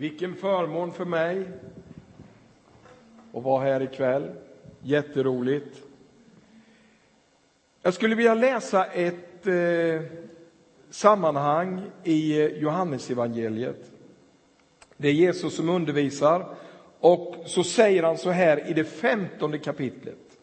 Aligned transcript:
Vilken 0.00 0.34
förmån 0.34 0.92
för 0.92 1.04
mig 1.04 1.48
att 3.34 3.42
vara 3.42 3.64
här 3.64 3.82
ikväll. 3.82 4.30
Jätteroligt. 4.82 5.82
Jag 7.82 7.94
skulle 7.94 8.14
vilja 8.14 8.34
läsa 8.34 8.84
ett 8.84 9.46
eh, 9.46 10.02
sammanhang 10.90 11.82
i 12.04 12.48
Johannesevangeliet. 12.58 13.90
Det 14.96 15.08
är 15.08 15.12
Jesus 15.12 15.56
som 15.56 15.68
undervisar 15.68 16.54
och 17.00 17.36
så 17.46 17.64
säger 17.64 18.02
han 18.02 18.18
så 18.18 18.30
här 18.30 18.70
i 18.70 18.72
det 18.72 18.84
femtonde 18.84 19.58
kapitlet 19.58 20.38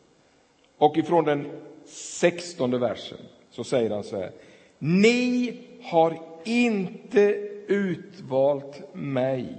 och 0.77 0.97
ifrån 0.97 1.25
den 1.25 1.51
sextonde 1.85 2.77
versen 2.77 3.19
så 3.49 3.63
säger 3.63 3.89
han 3.89 4.03
så 4.03 4.17
här. 4.17 4.31
Ni 4.79 5.59
har 5.83 6.19
inte 6.43 7.56
utvalt 7.67 8.93
mig, 8.93 9.57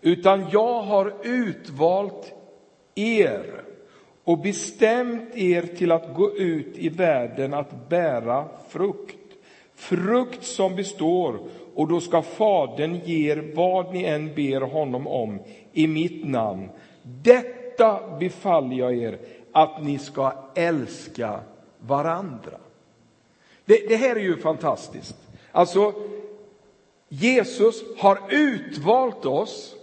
utan 0.00 0.44
jag 0.52 0.82
har 0.82 1.14
utvalt 1.22 2.32
er 2.94 3.64
och 4.24 4.38
bestämt 4.38 5.36
er 5.36 5.62
till 5.62 5.92
att 5.92 6.14
gå 6.14 6.36
ut 6.36 6.78
i 6.78 6.88
världen 6.88 7.54
att 7.54 7.88
bära 7.88 8.48
frukt. 8.68 9.16
Frukt 9.74 10.44
som 10.44 10.76
består, 10.76 11.40
och 11.74 11.88
då 11.88 12.00
ska 12.00 12.22
Fadern 12.22 13.00
ge 13.04 13.32
er 13.32 13.52
vad 13.54 13.92
ni 13.94 14.04
än 14.04 14.34
ber 14.34 14.60
honom 14.60 15.06
om 15.06 15.38
i 15.72 15.86
mitt 15.86 16.26
namn. 16.26 16.68
Detta 17.02 18.18
befaller 18.18 18.76
jag 18.76 18.96
er, 18.96 19.18
att 19.52 19.82
ni 19.84 19.98
ska 19.98 20.32
älska 20.54 21.40
varandra. 21.78 22.58
Det, 23.64 23.88
det 23.88 23.96
här 23.96 24.16
är 24.16 24.20
ju 24.20 24.36
fantastiskt. 24.36 25.16
Alltså, 25.52 25.92
Jesus 27.12 27.82
har 27.98 28.18
utvalt 28.28 29.26
oss. 29.26 29.74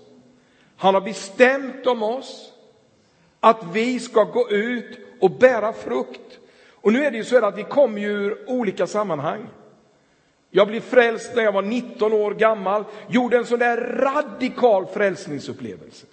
Han 0.78 0.94
har 0.94 1.02
bestämt 1.02 1.88
om 1.88 2.04
oss 2.04 2.54
att 3.40 3.64
vi 3.74 4.00
ska 4.00 4.24
gå 4.24 4.50
ut 4.50 5.00
och 5.20 5.32
bära 5.32 5.74
frukt. 5.74 6.40
Och 6.72 6.94
nu 6.94 7.06
är 7.06 7.12
det 7.12 7.18
ju 7.18 7.24
så 7.24 7.46
att 7.46 7.58
vi 7.58 7.64
kommer 7.64 8.02
ur 8.02 8.50
olika 8.50 8.88
sammanhang. 8.88 9.48
Jag 10.50 10.68
blev 10.68 10.82
frälst 10.82 11.36
när 11.36 11.44
jag 11.44 11.52
var 11.52 11.62
19 11.62 12.14
år 12.14 12.32
gammal, 12.32 12.84
gjorde 13.08 13.38
en 13.38 13.46
sån 13.46 13.60
där 13.60 13.78
radikal 13.78 14.86
frälsningsupplevelse. 14.86 16.06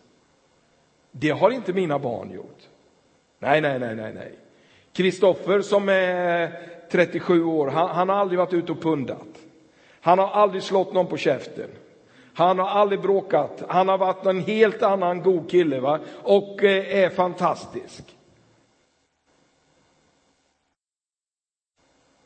Det 1.10 1.30
har 1.30 1.50
inte 1.50 1.72
mina 1.72 1.98
barn 1.98 2.30
gjort. 2.30 2.58
Nej, 3.38 3.60
nej, 3.60 3.78
nej, 3.78 3.94
nej, 3.94 4.12
nej. 4.14 4.32
Kristoffer 4.92 5.60
som 5.60 5.88
är 5.88 6.52
37 6.90 7.44
år, 7.44 7.66
han, 7.68 7.88
han, 7.88 8.08
har 8.08 8.16
aldrig 8.16 8.38
varit 8.38 8.52
ute 8.52 8.72
och 8.72 8.82
pundat. 8.82 9.43
Han 10.04 10.18
har 10.18 10.26
aldrig 10.26 10.62
slått 10.62 10.92
någon 10.92 11.06
på 11.06 11.16
käften. 11.16 11.70
Han 12.34 12.58
har 12.58 12.68
aldrig 12.68 13.00
bråkat. 13.00 13.62
Han 13.68 13.88
har 13.88 13.98
varit 13.98 14.26
en 14.26 14.40
helt 14.40 14.82
annan 14.82 15.22
god 15.22 15.50
kille 15.50 15.80
va? 15.80 16.00
och 16.22 16.64
eh, 16.64 17.04
är 17.04 17.10
fantastisk. 17.10 18.16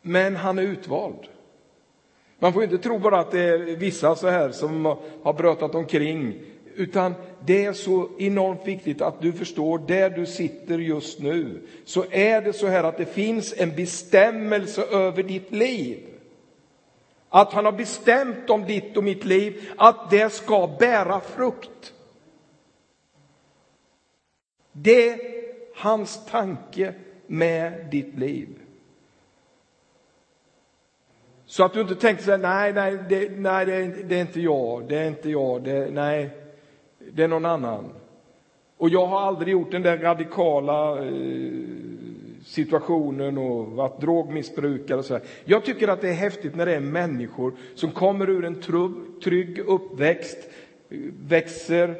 Men 0.02 0.36
han 0.36 0.58
är 0.58 0.62
utvald. 0.62 1.28
Man 2.38 2.52
får 2.52 2.62
inte 2.62 2.78
tro 2.78 2.98
bara 2.98 3.20
att 3.20 3.30
det 3.30 3.40
är 3.40 3.58
vissa 3.58 4.16
så 4.16 4.28
här 4.28 4.50
som 4.50 4.96
har 5.22 5.32
brötat 5.32 5.74
omkring, 5.74 6.40
utan 6.74 7.14
det 7.44 7.64
är 7.64 7.72
så 7.72 8.08
enormt 8.18 8.66
viktigt 8.66 9.02
att 9.02 9.20
du 9.20 9.32
förstår, 9.32 9.78
där 9.78 10.10
du 10.10 10.26
sitter 10.26 10.78
just 10.78 11.20
nu, 11.20 11.66
så 11.84 12.04
är 12.10 12.40
det 12.40 12.52
så 12.52 12.66
här 12.66 12.84
att 12.84 12.96
det 12.96 13.06
finns 13.06 13.54
en 13.56 13.76
bestämmelse 13.76 14.82
över 14.82 15.22
ditt 15.22 15.52
liv. 15.52 16.07
Att 17.28 17.52
han 17.52 17.64
har 17.64 17.72
bestämt 17.72 18.50
om 18.50 18.64
ditt 18.64 18.96
och 18.96 19.04
mitt 19.04 19.24
liv, 19.24 19.70
att 19.76 20.10
det 20.10 20.32
ska 20.32 20.76
bära 20.78 21.20
frukt. 21.20 21.94
Det 24.72 25.08
är 25.08 25.20
hans 25.76 26.26
tanke 26.26 26.94
med 27.26 27.86
ditt 27.91 28.19
liv. 28.19 28.48
Så 31.47 31.64
att 31.64 31.72
du 31.72 31.80
inte 31.80 31.94
tänker 31.94 32.22
så 32.22 32.30
här, 32.30 32.38
nej, 32.38 32.72
nej, 32.72 32.98
det, 33.08 33.30
nej 33.30 33.66
det, 33.66 33.74
är, 33.74 34.04
det 34.04 34.16
är 34.16 34.20
inte 34.20 34.41
jag, 34.41 34.88
det 34.88 34.98
är 34.98 35.08
inte 35.08 35.30
jag, 35.30 35.62
det, 35.62 35.91
nej, 35.91 36.30
det 36.98 37.22
är 37.22 37.28
någon 37.28 37.44
annan. 37.44 37.92
Och 38.76 38.88
jag 38.88 39.06
har 39.06 39.20
aldrig 39.20 39.53
gjort 39.53 39.70
den 39.70 39.82
där 39.82 39.98
radikala 39.98 41.04
eh, 41.04 41.12
situationen 42.44 43.38
och 43.38 43.66
varit 43.66 44.00
drogmissbrukare 44.00 44.99
och 44.99 45.04
så 45.04 45.15
här. 45.15 45.22
Jag 45.44 45.65
tycker 45.65 45.88
att 45.88 46.00
det 46.00 46.09
är 46.09 46.12
häftigt 46.12 46.56
när 46.56 46.66
det 46.66 46.75
är 46.75 46.81
människor 46.81 47.53
som 47.75 47.91
kommer 47.91 48.31
ur 48.31 48.44
en 48.44 48.62
trygg 49.22 49.59
uppväxt, 49.59 50.38
växer, 51.28 51.94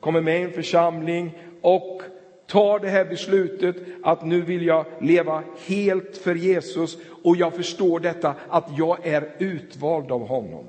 kommer 0.00 0.20
med 0.20 0.40
i 0.40 0.42
en 0.42 0.52
församling 0.52 1.38
och 1.60 2.02
tar 2.46 2.78
det 2.78 2.88
här 2.88 3.04
beslutet 3.04 3.76
att 4.02 4.26
nu 4.26 4.40
vill 4.40 4.66
jag 4.66 4.84
leva 5.00 5.42
helt 5.66 6.16
för 6.16 6.34
Jesus 6.34 6.98
och 7.22 7.36
jag 7.36 7.54
förstår 7.54 8.00
detta 8.00 8.34
att 8.48 8.68
jag 8.78 9.06
är 9.06 9.28
utvald 9.38 10.12
av 10.12 10.26
honom. 10.26 10.64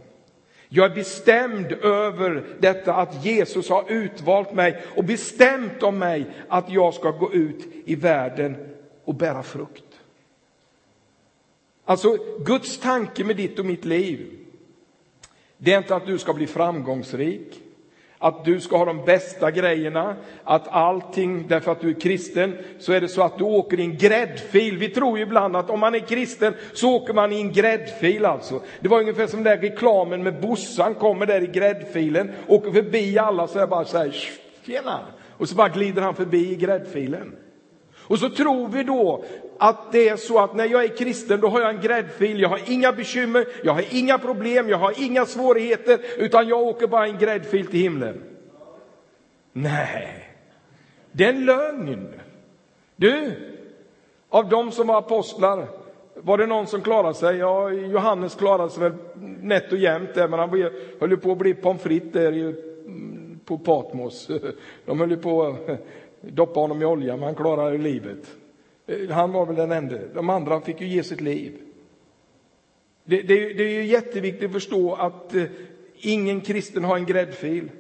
Jag 0.72 0.92
är 0.92 0.96
bestämd 0.96 1.72
över 1.72 2.44
detta 2.60 2.94
att 2.94 3.26
Jesus 3.26 3.70
har 3.70 3.92
utvalt 3.92 4.54
mig 4.54 4.82
och 4.96 5.04
bestämt 5.04 5.84
om 5.84 6.00
mig 6.00 6.26
att 6.48 6.72
jag 6.72 6.94
ska 6.94 7.12
gå 7.12 7.34
ut 7.34 7.68
i 7.86 7.96
världen 7.96 8.56
och 9.10 9.16
bära 9.16 9.44
frukt. 9.44 10.00
Alltså 11.86 12.18
Guds 12.46 12.80
tanke 12.80 13.24
med 13.24 13.36
ditt 13.36 13.60
och 13.60 13.66
mitt 13.66 13.86
liv, 13.86 14.40
det 15.58 15.74
är 15.74 15.78
inte 15.78 15.96
att 15.96 16.06
du 16.06 16.18
ska 16.18 16.34
bli 16.34 16.48
framgångsrik 16.48 17.62
att 18.22 18.46
du 18.46 18.60
ska 18.60 18.78
ha 18.78 18.86
de 18.86 19.06
bästa 19.06 19.52
grejerna, 19.52 20.16
att 20.44 20.68
allting, 20.68 21.48
därför 21.48 21.72
att 21.72 21.82
du 21.82 21.90
är 21.90 22.00
kristen, 22.00 22.58
så 22.80 22.94
är 22.94 23.02
det 23.02 23.08
så 23.08 23.22
att 23.22 23.38
du 23.38 23.44
åker 23.44 23.80
i 23.80 23.84
en 23.84 23.98
gräddfil. 23.98 24.78
Vi 24.78 24.90
tror 24.90 25.18
ju 25.18 25.24
ibland 25.24 25.56
att 25.56 25.70
om 25.70 25.80
man 25.80 25.96
är 25.96 26.00
kristen 26.00 26.54
så 26.74 26.96
åker 26.96 27.14
man 27.14 27.34
i 27.34 27.42
en 27.42 27.54
gräddfil 27.54 28.26
alltså. 28.26 28.62
Det 28.80 28.88
var 28.88 29.00
ungefär 29.00 29.28
som 29.28 29.44
den 29.44 29.58
där 29.58 29.70
reklamen 29.70 30.24
med 30.24 30.42
Bossan 30.42 30.96
kommer 30.96 31.26
där 31.26 31.42
i 31.42 31.48
gräddfilen, 31.48 32.32
åker 32.48 32.72
förbi 32.72 33.18
alla 33.18 33.48
så 33.48 33.60
här 33.60 33.68
bara 33.68 33.86
så 33.86 33.98
här, 33.98 34.16
tjena! 34.66 35.00
Och 35.28 35.50
så 35.50 35.56
bara 35.56 35.70
glider 35.70 36.02
han 36.02 36.16
förbi 36.16 36.52
i 36.52 36.56
gräddfilen. 36.56 37.36
Och 38.10 38.20
så 38.20 38.30
tror 38.30 38.68
vi 38.68 38.84
då 38.84 39.24
att 39.58 39.92
det 39.92 40.10
är 40.10 40.16
så 40.16 40.40
att 40.40 40.56
när 40.56 40.66
jag 40.66 40.84
är 40.84 40.98
kristen, 40.98 41.40
då 41.40 41.48
har 41.48 41.62
jag 41.62 41.76
en 41.76 41.82
gräddfil, 41.82 42.40
jag 42.40 42.50
har 42.50 42.62
inga 42.68 42.92
bekymmer, 42.92 43.46
jag 43.64 43.74
har 43.74 43.84
inga 43.90 44.18
problem, 44.18 44.70
jag 44.70 44.78
har 44.78 44.94
inga 44.98 45.26
svårigheter, 45.26 46.00
utan 46.18 46.48
jag 46.48 46.60
åker 46.60 46.88
bara 46.88 47.08
en 47.08 47.18
gräddfil 47.18 47.68
till 47.68 47.80
himlen. 47.80 48.24
Nej, 49.54 50.30
det 51.12 51.26
är 51.26 51.30
en 51.30 51.46
lögn. 51.46 52.14
Du, 52.96 53.32
av 54.30 54.50
de 54.50 54.72
som 54.72 54.88
var 54.88 54.98
apostlar, 54.98 55.68
var 56.16 56.38
det 56.38 56.46
någon 56.46 56.68
som 56.68 56.82
klarade 56.82 57.14
sig? 57.14 57.38
Ja, 57.38 57.72
Johannes 57.72 58.36
klarade 58.36 58.70
sig 58.70 58.84
väl 58.84 58.94
nätt 59.42 59.72
och 59.72 59.78
jämnt 59.78 60.14
där, 60.14 60.28
men 60.28 60.40
han 60.40 60.50
höll 61.00 61.12
ju 61.12 61.18
på 61.18 61.32
att 61.32 61.38
bli 61.38 61.54
pommes 61.54 61.82
frites 61.82 62.12
där 62.12 62.32
mm, 62.32 63.40
på 63.46 63.58
Patmos. 63.58 64.28
De 64.86 65.00
höll 65.00 65.12
ju 65.12 65.18
på 65.18 65.58
doppa 66.22 66.60
honom 66.60 66.82
i 66.82 66.86
olja, 66.86 67.16
men 67.16 67.24
han 67.24 67.36
klarade 67.36 67.78
livet. 67.78 68.36
Eh, 68.88 69.10
han 69.10 69.32
var 69.32 69.46
väl 69.46 69.56
den 69.56 69.72
enda. 69.72 69.98
De 70.14 70.30
andra 70.30 70.62
fick 70.62 70.82
ju 70.82 70.88
ge 70.88 71.04
sitt 71.04 71.22
liv. 71.22 71.54
Det, 73.04 73.22
det, 73.22 73.54
det 73.54 73.64
är 73.64 73.70
ju 73.70 73.86
jätteviktigt 73.86 74.46
att 74.46 74.54
förstå 74.54 74.94
att 74.94 75.36
eh, 75.36 75.44
ingen 75.96 76.42
kristen 76.42 76.84
har 76.84 76.98
en 76.98 77.06
gräddfil. 77.06 77.72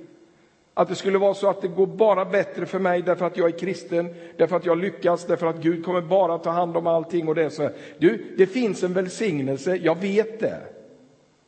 Att 0.73 0.89
det 0.89 0.95
skulle 0.95 1.17
vara 1.17 1.33
så 1.33 1.49
att 1.49 1.61
det 1.61 1.67
går 1.67 1.87
bara 1.87 2.25
bättre 2.25 2.65
för 2.65 2.79
mig 2.79 3.01
därför 3.01 3.25
att 3.25 3.37
jag 3.37 3.47
är 3.47 3.59
kristen, 3.59 4.15
därför 4.37 4.55
att 4.55 4.65
jag 4.65 4.77
lyckas, 4.77 5.25
därför 5.25 5.47
att 5.47 5.61
Gud 5.61 5.85
kommer 5.85 6.01
bara 6.01 6.37
ta 6.37 6.49
hand 6.49 6.77
om 6.77 6.87
allting 6.87 7.27
och 7.27 7.35
det. 7.35 7.49
Så 7.49 7.69
du, 7.97 8.25
det 8.37 8.47
finns 8.47 8.83
en 8.83 8.93
välsignelse, 8.93 9.75
jag 9.75 9.95
vet 10.01 10.39
det. 10.39 10.61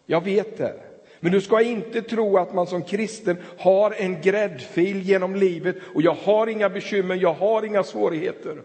Jag 0.06 0.24
vet 0.24 0.58
det. 0.58 0.91
Men 1.24 1.32
du 1.32 1.42
ska 1.42 1.62
inte 1.62 2.02
tro 2.02 2.38
att 2.38 2.54
man 2.54 2.68
som 2.68 2.84
kristen 2.84 3.38
har 3.58 3.92
en 3.98 4.22
gräddfil 4.22 5.02
genom 5.02 5.36
livet 5.36 5.76
och 5.94 6.02
jag 6.02 6.14
har 6.14 6.48
inga 6.48 6.70
bekymmer, 6.70 7.16
jag 7.16 7.34
har 7.34 7.66
inga 7.66 7.84
svårigheter. 7.84 8.62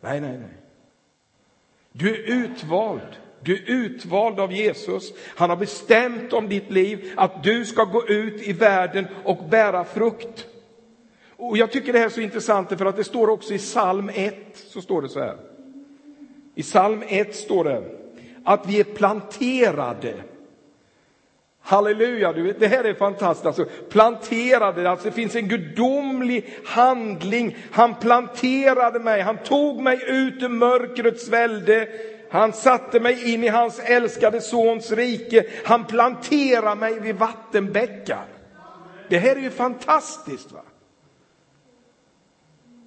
Nej, 0.00 0.20
nej, 0.20 0.38
nej. 0.38 0.48
Du 1.92 2.14
är 2.14 2.44
utvald. 2.44 3.16
Du 3.40 3.54
är 3.54 3.70
utvald 3.70 4.40
av 4.40 4.52
Jesus. 4.52 5.12
Han 5.36 5.50
har 5.50 5.56
bestämt 5.56 6.32
om 6.32 6.48
ditt 6.48 6.70
liv 6.70 7.12
att 7.16 7.42
du 7.42 7.64
ska 7.64 7.84
gå 7.84 8.08
ut 8.08 8.42
i 8.42 8.52
världen 8.52 9.06
och 9.24 9.44
bära 9.48 9.84
frukt. 9.84 10.46
Och 11.36 11.56
Jag 11.56 11.72
tycker 11.72 11.92
det 11.92 11.98
här 11.98 12.06
är 12.06 12.10
så 12.10 12.20
intressant 12.20 12.68
för 12.68 12.86
att 12.86 12.96
det 12.96 13.04
står 13.04 13.28
också 13.28 13.54
i 13.54 13.58
psalm 13.58 14.10
1, 14.14 14.34
så 14.54 14.80
står 14.80 15.02
det 15.02 15.08
så 15.08 15.20
här. 15.20 15.36
I 16.54 16.62
psalm 16.62 17.02
1 17.08 17.34
står 17.34 17.64
det 17.64 17.82
att 18.44 18.68
vi 18.68 18.80
är 18.80 18.84
planterade 18.84 20.14
Halleluja, 21.66 22.32
du 22.32 22.42
vet, 22.42 22.60
det 22.60 22.68
här 22.68 22.84
är 22.84 22.94
fantastiskt. 22.94 23.46
Alltså, 23.46 23.64
planterade, 23.88 24.90
alltså 24.90 25.08
det 25.08 25.14
finns 25.14 25.36
en 25.36 25.48
gudomlig 25.48 26.54
handling. 26.64 27.56
Han 27.70 27.94
planterade 27.94 29.00
mig, 29.00 29.20
han 29.20 29.38
tog 29.38 29.80
mig 29.80 30.00
ut 30.06 30.42
ur 30.42 30.48
mörkrets 30.48 31.28
välde. 31.28 31.88
Han 32.30 32.52
satte 32.52 33.00
mig 33.00 33.34
in 33.34 33.44
i 33.44 33.48
hans 33.48 33.80
älskade 33.80 34.40
sons 34.40 34.92
rike. 34.92 35.46
Han 35.64 35.84
planterade 35.84 36.80
mig 36.80 37.00
vid 37.00 37.16
vattenbäckar. 37.16 38.26
det 39.08 39.18
här 39.18 39.36
är 39.36 39.40
ju 39.40 39.50
fantastiskt. 39.50 40.52
va? 40.52 40.62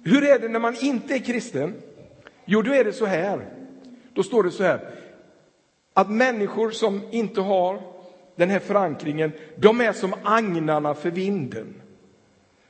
Hur 0.04 0.24
är 0.24 0.38
det 0.38 0.48
när 0.48 0.60
man 0.60 0.76
inte 0.80 1.14
är 1.14 1.18
kristen? 1.18 1.74
Jo, 2.44 2.62
då 2.62 2.74
är 2.74 2.84
det 2.84 2.92
så 2.92 3.06
här. 3.06 3.48
Då 4.14 4.22
står 4.22 4.42
det 4.42 4.50
så 4.50 4.62
här. 4.62 4.90
Att 5.94 6.10
människor 6.10 6.70
som 6.70 7.02
inte 7.10 7.40
har 7.40 7.99
den 8.40 8.50
här 8.50 8.58
förankringen, 8.58 9.32
de 9.56 9.80
är 9.80 9.92
som 9.92 10.14
agnarna 10.22 10.94
för 10.94 11.10
vinden. 11.10 11.82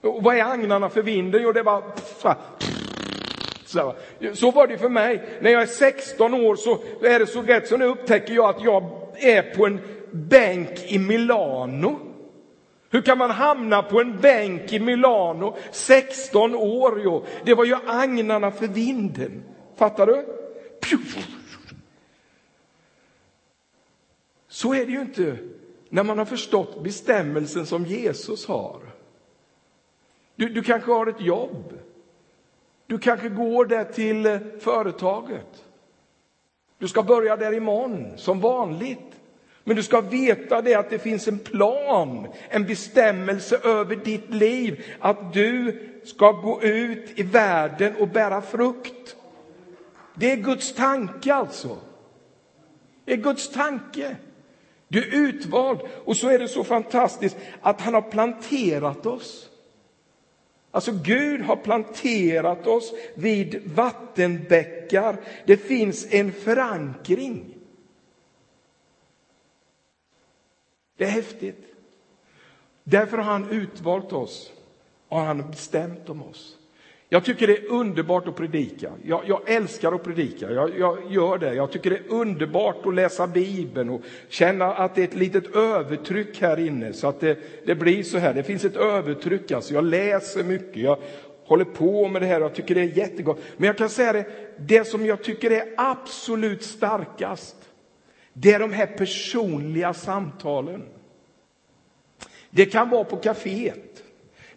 Och 0.00 0.22
vad 0.22 0.37
är 0.37 0.52
agnarna 0.52 0.88
för 0.88 1.02
vinden? 1.02 1.43
Jo, 1.43 1.52
det 1.52 1.62
var 1.62 1.82
ah, 2.22 2.37
så, 3.64 3.94
så 4.34 4.50
var 4.50 4.67
det 4.67 4.78
för 4.78 4.88
mig. 4.88 5.22
När 5.40 5.50
jag 5.50 5.62
är 5.62 5.67
16 5.67 6.34
år 6.34 6.56
så 6.56 6.78
är 7.02 7.19
det 7.19 7.26
så 7.26 7.43
rätt 7.43 7.69
så 7.69 7.76
nu 7.76 7.84
upptäcker 7.84 8.34
jag 8.34 8.49
att 8.49 8.64
jag 8.64 8.84
är 9.17 9.43
på 9.43 9.67
en 9.67 9.81
bänk 10.11 10.70
i 10.87 10.99
Milano. 10.99 11.99
Hur 12.90 13.02
kan 13.02 13.19
man 13.19 13.31
hamna 13.31 13.82
på 13.82 14.00
en 14.00 14.20
bänk 14.20 14.73
i 14.73 14.78
Milano 14.78 15.56
16 15.70 16.55
år? 16.55 17.00
Jo? 17.05 17.25
Det 17.44 17.55
var 17.55 17.64
ju 17.64 17.76
agnarna 17.87 18.50
för 18.50 18.66
vinden. 18.66 19.43
Fattar 19.76 20.06
du? 20.06 20.26
Så 24.49 24.75
är 24.75 24.87
det 24.87 24.93
ju 24.93 25.00
inte 25.00 25.37
när 25.90 26.04
man 26.04 26.19
har 26.19 26.25
förstått 26.25 26.82
bestämmelsen 26.82 27.66
som 27.66 27.87
Jesus 27.87 28.46
har. 28.46 28.81
Du, 30.37 30.48
du 30.48 30.62
kanske 30.62 30.92
har 30.92 31.06
ett 31.06 31.20
jobb. 31.20 31.78
Du 32.87 32.98
kanske 32.98 33.28
går 33.28 33.64
där 33.64 33.84
till 33.84 34.26
eh, 34.26 34.38
företaget. 34.60 35.64
Du 36.78 36.88
ska 36.88 37.02
börja 37.02 37.37
där 37.37 37.52
imorgon, 37.52 38.12
som 38.16 38.40
vanligt. 38.40 39.20
Men 39.64 39.76
du 39.76 39.82
ska 39.82 40.00
veta 40.00 40.62
det 40.62 40.75
att 40.75 40.90
det 40.90 40.98
finns 40.98 41.28
en 41.28 41.38
plan, 41.38 42.28
en 42.48 42.66
bestämmelse 42.66 43.60
över 43.64 43.96
ditt 43.96 44.31
liv. 44.31 44.84
Att 45.00 45.32
du 45.32 45.78
ska 46.04 46.32
gå 46.32 46.62
ut 46.62 47.19
i 47.19 47.22
världen 47.22 47.96
och 47.96 48.08
bära 48.08 48.42
frukt. 48.42 49.16
Det 50.14 50.32
är 50.32 50.37
Guds 50.37 50.75
tanke 50.75 51.34
alltså. 51.34 51.76
Det 53.04 53.12
är 53.12 53.16
Guds 53.16 53.50
tanke. 53.52 54.16
Du 54.92 55.02
är 55.02 55.28
utvald 55.28 55.81
och 56.04 56.16
så 56.16 56.28
är 56.28 56.38
det 56.38 56.48
så 56.48 56.64
fantastiskt 56.64 57.37
att 57.60 57.81
han 57.81 57.94
har 57.94 58.02
planterat 58.02 59.06
oss. 59.06 59.50
Alltså 60.70 60.92
Gud 60.92 61.40
har 61.40 61.56
planterat 61.56 62.66
oss 62.66 62.92
vid 63.14 63.62
vattenbäckar. 63.75 65.16
Det 65.46 65.56
finns 65.56 66.06
en 66.10 66.32
förankring. 66.32 67.54
Det 70.96 71.04
är 71.04 71.10
häftigt. 71.10 71.64
Därför 72.84 73.16
har 73.16 73.32
han 73.32 73.50
utvalt 73.50 74.12
oss 74.12 74.52
och 75.08 75.19
han 75.19 75.40
har 75.40 75.48
bestämt 75.48 76.08
om 76.08 76.22
oss. 76.22 76.56
Jag 77.12 77.24
tycker 77.24 77.46
det 77.46 77.56
är 77.56 77.70
underbart 77.70 78.28
att 78.28 78.36
predika. 78.36 78.92
Jag, 79.02 79.22
jag 79.26 79.50
älskar 79.50 79.92
att 79.92 80.04
predika. 80.04 80.50
Jag, 80.50 80.78
jag, 80.78 80.98
gör 81.08 81.38
det. 81.38 81.54
Jag 81.54 81.72
tycker 81.72 81.90
det 81.90 81.96
är 81.96 82.12
underbart 82.12 82.86
att 82.86 82.94
läsa 82.94 83.26
Bibeln 83.26 83.90
och 83.90 84.02
känna 84.28 84.74
att 84.74 84.94
det 84.94 85.02
är 85.02 85.08
ett 85.08 85.14
litet 85.14 85.56
övertryck 85.56 86.40
här 86.40 86.66
inne 86.66 86.92
så 86.92 87.08
att 87.08 87.20
det, 87.20 87.38
det 87.66 87.74
blir 87.74 88.02
så 88.02 88.18
här. 88.18 88.34
Det 88.34 88.42
finns 88.42 88.64
ett 88.64 88.76
övertryck. 88.76 89.50
Alltså. 89.50 89.74
Jag 89.74 89.84
läser 89.84 90.44
mycket. 90.44 90.76
Jag 90.76 90.98
håller 91.44 91.64
på 91.64 92.08
med 92.08 92.22
det 92.22 92.26
här 92.26 92.40
och 92.40 92.44
jag 92.44 92.54
tycker 92.54 92.74
det 92.74 92.80
är 92.80 92.98
jättegott. 92.98 93.40
Men 93.56 93.66
jag 93.66 93.78
kan 93.78 93.88
säga 93.88 94.12
det, 94.12 94.26
det 94.58 94.84
som 94.84 95.06
jag 95.06 95.22
tycker 95.22 95.50
är 95.50 95.64
absolut 95.76 96.62
starkast, 96.62 97.56
det 98.32 98.52
är 98.52 98.58
de 98.58 98.72
här 98.72 98.86
personliga 98.86 99.94
samtalen. 99.94 100.82
Det 102.50 102.66
kan 102.66 102.90
vara 102.90 103.04
på 103.04 103.16
kaféet. 103.16 104.02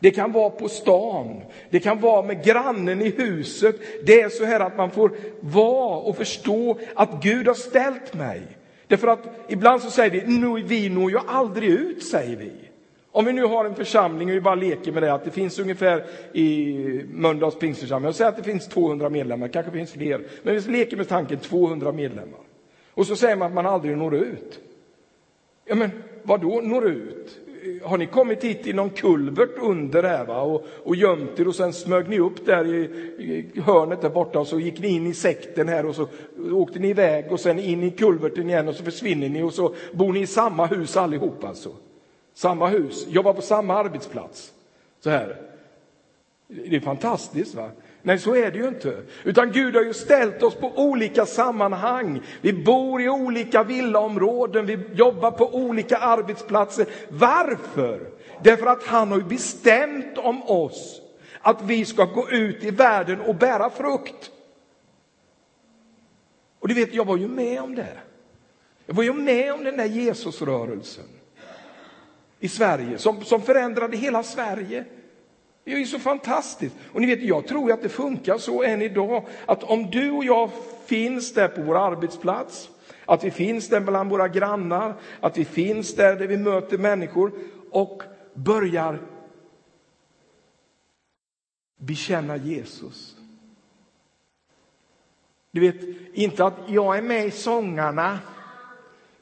Det 0.04 0.12
kan 0.12 0.32
vara 0.32 0.50
på 0.50 0.70
stan, 0.70 1.42
det 1.70 1.80
kan 1.80 2.00
vara 2.00 2.22
med 2.22 2.44
grannen 2.44 3.02
i 3.02 3.10
huset. 3.10 3.76
Det 4.06 4.22
är 4.22 4.30
så 4.30 4.46
här 4.46 4.60
att 4.60 4.78
man 4.78 4.92
får 4.92 5.12
vara 5.40 5.98
och 5.98 6.18
förstå 6.18 6.80
att 6.96 7.24
Gud 7.24 7.48
har 7.48 7.54
ställt 7.54 8.14
mig. 8.14 8.42
Därför 8.88 9.08
att 9.08 9.20
ibland 9.48 9.82
så 9.82 9.90
säger 9.90 10.12
vi, 10.12 10.64
vi 10.64 10.90
når 10.90 11.12
ju 11.12 11.18
aldrig 11.28 11.70
ut, 11.70 12.04
säger 12.04 12.36
vi. 12.36 12.52
Om 13.12 13.26
vi 13.26 13.34
nu 13.34 13.44
har 13.44 13.66
en 13.66 13.76
församling 13.76 14.30
och 14.30 14.36
vi 14.36 14.42
bara 14.42 14.56
leker 14.56 14.92
med 14.92 15.04
det, 15.04 15.14
att 15.14 15.26
det 15.26 15.32
finns 15.32 15.60
ungefär 15.60 16.06
i 16.34 17.06
Mölndals 17.12 17.56
pingstförsamling, 17.56 18.06
jag 18.06 18.16
säger 18.16 18.30
att 18.30 18.38
det 18.38 18.44
finns 18.44 18.68
200 18.68 19.10
medlemmar, 19.10 19.48
kanske 19.48 19.72
finns 19.72 19.92
fler, 19.92 20.22
men 20.44 20.56
vi 20.56 20.72
leker 20.72 20.98
med 20.98 21.08
tanken 21.08 21.38
200 21.38 21.92
medlemmar. 21.92 22.40
Och 22.94 23.08
så 23.08 23.16
säger 23.16 23.36
man 23.36 23.48
att 23.48 23.54
man 23.54 23.66
aldrig 23.66 23.98
når 23.98 24.16
ut. 24.16 24.60
Ja, 25.66 25.76
men 25.76 25.92
vad 26.24 26.42
då 26.42 26.62
når 26.64 26.88
ut? 26.88 27.40
Har 27.84 27.98
ni 27.98 28.08
kommit 28.08 28.44
hit 28.44 28.68
i 28.68 28.74
någon 28.74 28.90
kulvert 28.90 29.58
under 29.62 30.04
här 30.04 30.26
va? 30.26 30.42
Och, 30.42 30.66
och 30.84 30.96
gömt 30.96 31.40
er 31.40 31.48
och 31.48 31.56
sen 31.56 31.74
smög 31.74 32.10
ni 32.10 32.20
upp 32.20 32.46
där 32.46 32.66
i, 32.66 32.84
i, 33.56 33.62
hörnet 33.62 34.02
där 34.02 34.10
borta 34.10 34.40
och 34.40 34.48
så 34.48 34.60
gick 34.60 34.80
ni 34.80 34.88
in 34.88 35.08
i 35.08 35.14
sekten 35.14 35.68
här 35.68 35.86
och 35.86 35.96
så 35.96 36.08
åkte 36.52 36.80
ni 36.80 36.90
iväg 36.90 37.32
och 37.32 37.40
sen 37.40 37.60
in 37.60 37.84
i 37.84 37.92
kulverten 37.92 38.50
igen 38.50 38.68
och 38.68 38.76
så 38.76 38.84
försvinner 38.84 39.30
ni 39.30 39.44
och 39.44 39.54
så 39.54 39.76
bor 39.92 40.14
ni 40.14 40.22
i 40.22 40.28
samma 40.28 40.66
hus 40.66 40.98
allihop 40.98 41.44
alltså. 41.44 41.70
Samma 42.34 42.68
hus, 42.68 43.08
jobbar 43.10 43.34
på 43.34 43.42
samma 43.42 43.74
arbetsplats. 43.74 44.54
Så 45.00 45.10
här. 45.10 45.38
Det 46.48 46.76
är 46.76 46.80
fantastiskt 46.80 47.56
va? 47.56 47.70
Nej, 48.06 48.20
så 48.20 48.36
är 48.36 48.52
det 48.52 48.58
ju 48.58 48.68
inte. 48.68 49.02
Utan 49.24 49.52
Gud 49.52 49.76
har 49.76 49.84
ju 49.84 49.94
ställt 49.94 50.44
oss 50.44 50.56
på 50.56 50.72
olika 50.76 51.26
sammanhang. 51.26 52.22
Vi 52.42 52.54
bor 52.54 53.02
i 53.02 53.10
olika 53.10 53.64
villaområden, 53.64 54.66
vi 54.66 54.80
jobbar 54.94 55.32
på 55.32 55.56
olika 55.56 55.98
arbetsplatser. 55.98 56.86
Varför? 57.10 58.08
Därför 58.44 58.66
att 58.66 58.84
han 58.84 59.12
har 59.12 59.18
ju 59.18 59.24
bestämt 59.24 60.18
om 60.18 60.44
oss 60.44 61.02
att 61.42 61.62
vi 61.62 61.86
ska 61.86 62.06
gå 62.06 62.30
ut 62.30 62.64
i 62.64 62.72
världen 62.72 63.22
och 63.22 63.36
bära 63.36 63.70
frukt. 63.70 64.32
Och 66.60 66.68
du 66.68 66.74
vet, 66.74 66.94
jag 66.94 67.06
var 67.06 67.18
ju 67.18 67.28
med 67.28 67.62
om 67.62 67.76
det. 67.76 67.98
Jag 68.86 68.96
var 68.96 69.04
ju 69.04 69.14
med 69.14 69.54
om 69.54 69.64
den 69.64 69.78
där 69.78 69.86
Jesusrörelsen 69.86 71.06
i 72.40 72.50
Sverige 72.50 72.98
som, 72.98 73.24
som 73.24 73.42
förändrade 73.42 73.98
hela 73.98 74.24
Sverige. 74.24 74.86
Det 75.64 75.74
är 75.74 75.78
ju 75.78 75.86
så 75.86 76.00
fantastiskt. 76.00 76.76
Och 76.92 77.02
ni 77.02 77.08
vet, 77.08 77.24
jag 77.24 77.48
tror 77.48 77.72
att 77.72 77.82
det 77.82 77.90
funkar 77.90 78.38
så 78.38 78.64
än 78.64 78.82
idag, 78.82 79.28
att 79.46 79.64
om 79.64 79.92
du 79.92 80.12
och 80.12 80.26
jag 80.26 80.50
finns 80.86 81.34
där 81.34 81.48
på 81.48 81.62
vår 81.62 81.78
arbetsplats, 81.78 82.70
att 83.06 83.24
vi 83.24 83.32
finns 83.32 83.70
där 83.70 83.80
bland 83.80 84.10
våra 84.10 84.28
grannar, 84.28 84.96
att 85.20 85.38
vi 85.38 85.46
finns 85.46 85.96
där 85.96 86.16
där 86.16 86.28
vi 86.28 86.38
möter 86.38 86.78
människor 86.78 87.32
och 87.72 88.04
börjar 88.34 89.00
bekänna 91.80 92.38
Jesus. 92.38 93.16
Du 95.52 95.60
vet, 95.60 95.76
inte 96.14 96.46
att 96.46 96.58
jag 96.68 96.98
är 96.98 97.02
med 97.02 97.26
i 97.26 97.32
sångarna, 97.32 98.20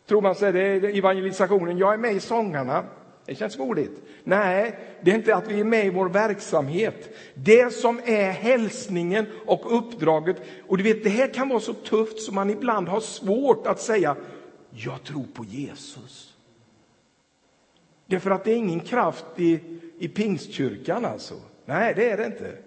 tror 0.06 0.22
man 0.22 0.36
säger 0.36 0.54
det 0.54 0.88
är 0.88 0.98
evangelisationen, 0.98 1.78
jag 1.78 1.94
är 1.94 1.98
med 1.98 2.14
i 2.14 2.20
sångarna. 2.20 2.84
Det 3.32 3.36
känns 3.36 3.60
roligt. 3.60 4.02
Nej, 4.24 4.80
det 5.02 5.12
är 5.12 5.16
inte 5.16 5.36
att 5.36 5.52
vi 5.52 5.60
är 5.60 5.64
med 5.64 5.86
i 5.86 5.90
vår 5.90 6.10
verksamhet. 6.10 7.16
Det 7.34 7.74
som 7.74 8.00
är 8.06 8.32
hälsningen 8.32 9.26
och 9.46 9.78
uppdraget. 9.78 10.36
Och 10.68 10.78
du 10.78 10.84
vet, 10.84 11.04
det 11.04 11.10
här 11.10 11.28
kan 11.28 11.50
vara 11.50 11.60
så 11.60 11.74
tufft 11.74 12.22
så 12.22 12.34
man 12.34 12.50
ibland 12.50 12.88
har 12.88 13.00
svårt 13.00 13.68
att 13.68 13.82
säga 13.82 14.16
jag 14.70 15.04
tror 15.04 15.26
på 15.34 15.44
Jesus. 15.46 16.34
Därför 18.06 18.32
att 18.32 18.44
det 18.44 18.52
är 18.52 18.56
ingen 18.56 18.80
kraft 18.80 19.26
i, 19.36 19.60
i 20.00 20.08
pingstkyrkan 20.08 21.06
alltså. 21.06 21.36
Nej, 21.66 21.94
det 21.96 22.10
är 22.10 22.18
det 22.18 22.26
inte. 22.26 22.58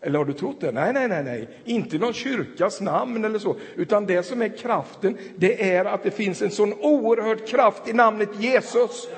Eller 0.00 0.18
har 0.18 0.24
du 0.24 0.32
trott 0.32 0.60
det? 0.60 0.72
Nej, 0.72 0.92
nej, 0.92 1.08
nej, 1.08 1.24
nej, 1.24 1.48
inte 1.64 1.98
någon 1.98 2.12
kyrkas 2.12 2.80
namn 2.80 3.24
eller 3.24 3.38
så, 3.38 3.56
utan 3.76 4.06
det 4.06 4.22
som 4.22 4.42
är 4.42 4.56
kraften, 4.56 5.18
det 5.36 5.70
är 5.70 5.84
att 5.84 6.02
det 6.02 6.10
finns 6.10 6.42
en 6.42 6.50
sån 6.50 6.72
oerhörd 6.72 7.46
kraft 7.46 7.88
i 7.88 7.92
namnet 7.92 8.28
Jesus. 8.38 9.08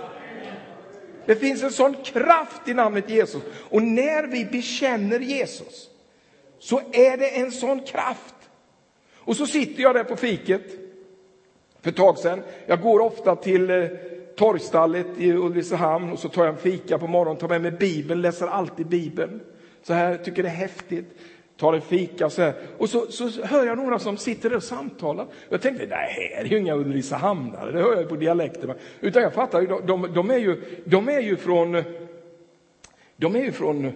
Det 1.27 1.37
finns 1.37 1.63
en 1.63 1.71
sån 1.71 1.95
kraft 2.05 2.69
i 2.69 2.75
namnet 2.75 3.11
Jesus. 3.11 3.43
Och 3.71 3.83
när 3.83 4.27
vi 4.27 4.45
bekänner 4.45 5.21
Jesus 5.21 5.91
så 6.59 6.81
är 6.93 7.17
det 7.17 7.29
en 7.29 7.53
sån 7.53 7.81
kraft. 7.81 8.35
Och 9.15 9.37
så 9.37 9.47
sitter 9.47 9.83
jag 9.83 9.95
där 9.95 10.05
på 10.05 10.17
fiket 10.17 10.63
för 11.81 11.91
ett 11.91 11.97
tag 11.97 12.19
sedan. 12.19 12.43
Jag 12.67 12.81
går 12.81 13.01
ofta 13.01 13.37
till 13.37 13.71
eh, 13.71 13.87
torgstallet 14.37 15.07
i 15.19 15.33
Ulricehamn 15.33 16.13
och 16.13 16.19
så 16.19 16.29
tar 16.29 16.45
jag 16.45 16.55
en 16.55 16.61
fika 16.61 16.99
på 16.99 17.07
morgonen, 17.07 17.41
tar 17.41 17.49
med 17.49 17.63
mig 17.63 17.71
Bibeln, 17.71 18.23
läser 18.23 18.47
alltid 18.47 18.87
Bibeln. 18.87 19.41
Så 19.83 19.93
här, 19.93 20.17
tycker 20.17 20.43
det 20.43 20.49
är 20.49 20.53
häftigt 20.53 21.17
tar 21.61 21.73
en 21.73 21.81
fika 21.81 22.31
så 22.31 22.43
här. 22.43 22.55
Och 22.79 22.89
så, 22.89 23.07
så 23.07 23.43
hör 23.43 23.67
jag 23.67 23.79
några 23.79 23.99
som 23.99 24.17
sitter 24.17 24.51
där 24.51 24.57
och 24.57 24.63
samtalar. 24.63 25.27
Jag 25.49 25.63
tänkte, 25.63 25.87
nej, 25.87 26.31
det 26.43 26.49
är 26.49 26.51
ju 26.51 26.59
inga 26.59 26.75
Ulricehamnare, 26.75 27.73
det 27.73 27.83
hör 27.83 27.97
jag 27.97 28.09
på 28.09 28.17
dialekten. 28.17 28.73
Utan 29.01 29.23
jag 29.23 29.35
fattar, 29.35 29.63
de, 29.63 29.87
de, 29.87 30.15
de, 30.15 30.31
är 30.31 30.39
ju, 30.39 30.63
de 30.85 31.09
är 31.09 31.21
ju 31.21 31.37
från, 31.37 31.83
de 33.17 33.37
är 33.37 33.41
ju 33.41 33.53
från 33.53 33.93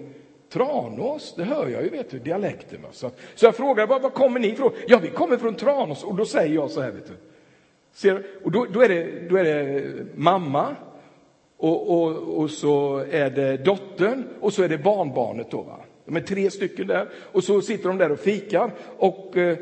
Tranås, 0.52 1.34
det 1.36 1.44
hör 1.44 1.68
jag 1.68 1.82
ju, 1.82 1.88
vet 1.88 2.10
du, 2.10 2.18
dialekten. 2.18 2.80
Så, 2.92 3.10
så 3.34 3.46
jag 3.46 3.56
frågar, 3.56 3.86
var, 3.86 4.00
var 4.00 4.10
kommer 4.10 4.40
ni 4.40 4.48
ifrån? 4.48 4.72
Ja, 4.86 4.98
vi 5.02 5.08
kommer 5.08 5.36
från 5.36 5.54
Tranås. 5.54 6.04
Och 6.04 6.14
då 6.14 6.24
säger 6.24 6.54
jag 6.54 6.70
så 6.70 6.80
här, 6.80 6.90
vet 6.90 7.06
du. 7.06 7.14
Ser, 7.92 8.26
och 8.44 8.50
då, 8.50 8.66
då, 8.72 8.82
är 8.82 8.88
det, 8.88 9.28
då 9.28 9.36
är 9.36 9.44
det 9.44 9.82
mamma 10.14 10.76
och, 11.56 11.90
och, 11.90 12.38
och 12.38 12.50
så 12.50 13.04
är 13.10 13.30
det 13.30 13.56
dottern 13.56 14.24
och 14.40 14.52
så 14.52 14.62
är 14.62 14.68
det 14.68 14.78
barnbarnet. 14.78 15.50
Då, 15.50 15.62
va? 15.62 15.80
De 16.06 16.16
är 16.16 16.20
tre 16.20 16.50
stycken 16.50 16.86
där 16.86 17.08
och 17.32 17.44
så 17.44 17.62
sitter 17.62 17.88
de 17.88 17.98
där 17.98 18.12
och 18.12 18.18
fikar 18.18 18.70
och 18.98 19.36
eh, 19.36 19.58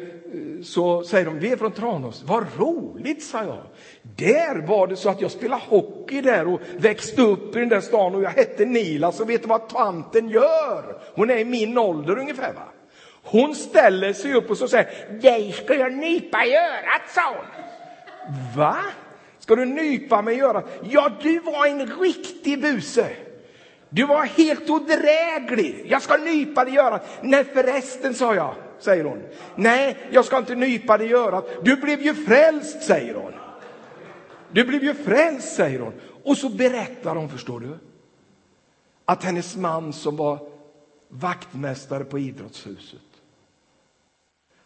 så 0.63 1.05
säger 1.05 1.25
de, 1.25 1.39
vi 1.39 1.53
är 1.53 1.57
från 1.57 1.73
Tranås. 1.73 2.23
Vad 2.27 2.47
roligt, 2.59 3.23
sa 3.23 3.45
jag. 3.45 3.63
Där 4.03 4.67
var 4.67 4.87
det 4.87 4.97
så 4.97 5.11
att 5.11 5.21
jag 5.21 5.31
spelade 5.31 5.63
hockey 5.69 6.21
där 6.21 6.49
och 6.49 6.61
växte 6.77 7.23
upp 7.23 7.57
i 7.57 7.59
den 7.59 7.69
där 7.69 7.81
stan 7.81 8.15
och 8.15 8.23
jag 8.23 8.31
hette 8.31 8.65
Nila, 8.65 9.13
så 9.13 9.25
vet 9.25 9.43
du 9.43 9.49
vad 9.49 9.69
tanten 9.69 10.29
gör? 10.29 11.01
Hon 11.15 11.31
är 11.31 11.39
i 11.39 11.45
min 11.45 11.79
ålder 11.79 12.19
ungefär. 12.19 12.53
va? 12.53 12.69
Hon 13.25 13.55
ställer 13.55 14.13
sig 14.13 14.35
upp 14.35 14.51
och 14.51 14.59
så 14.59 14.69
säger, 14.69 15.19
dig 15.23 15.53
ska 15.53 15.75
jag 15.75 15.93
nypa 15.93 16.45
i 16.45 16.57
örat, 16.57 17.11
sa 17.15 17.37
hon. 17.37 17.65
Va? 18.57 18.77
Ska 19.39 19.57
du 19.57 19.65
nypa 19.65 20.23
mig 20.23 20.37
i 20.37 20.41
örat? 20.41 20.65
Ja, 20.91 21.11
du 21.23 21.39
var 21.39 21.67
en 21.67 21.87
riktig 22.01 22.61
buse. 22.61 23.07
Du 23.95 24.07
var 24.07 24.25
helt 24.25 24.71
odräglig. 24.71 25.87
Jag 25.89 26.03
ska 26.03 26.17
nypa 26.17 26.65
dig 26.65 26.75
i 26.75 26.79
örat. 26.79 27.07
Nej 27.23 27.45
förresten, 27.45 28.15
sa 28.15 28.35
jag, 28.35 28.55
säger 28.79 29.05
hon. 29.05 29.23
Nej, 29.57 29.97
jag 30.11 30.25
ska 30.25 30.39
inte 30.39 30.55
nypa 30.55 30.99
dig 30.99 31.11
i 31.11 31.15
örat. 31.15 31.49
Du 31.63 31.77
blev 31.77 32.03
ju 32.03 32.15
frälst, 32.15 32.83
säger 32.83 33.15
hon. 33.15 33.33
Du 34.53 34.65
blev 34.65 34.85
ju 34.85 34.95
frälst, 34.95 35.55
säger 35.55 35.81
hon. 35.81 35.93
Och 36.25 36.37
så 36.37 36.49
berättar 36.49 37.17
hon, 37.17 37.29
förstår 37.29 37.61
du, 37.61 37.79
att 39.05 39.25
hennes 39.25 39.57
man 39.57 39.93
som 39.93 40.17
var 40.17 40.39
vaktmästare 41.09 42.05
på 42.05 42.19
idrottshuset, 42.19 43.01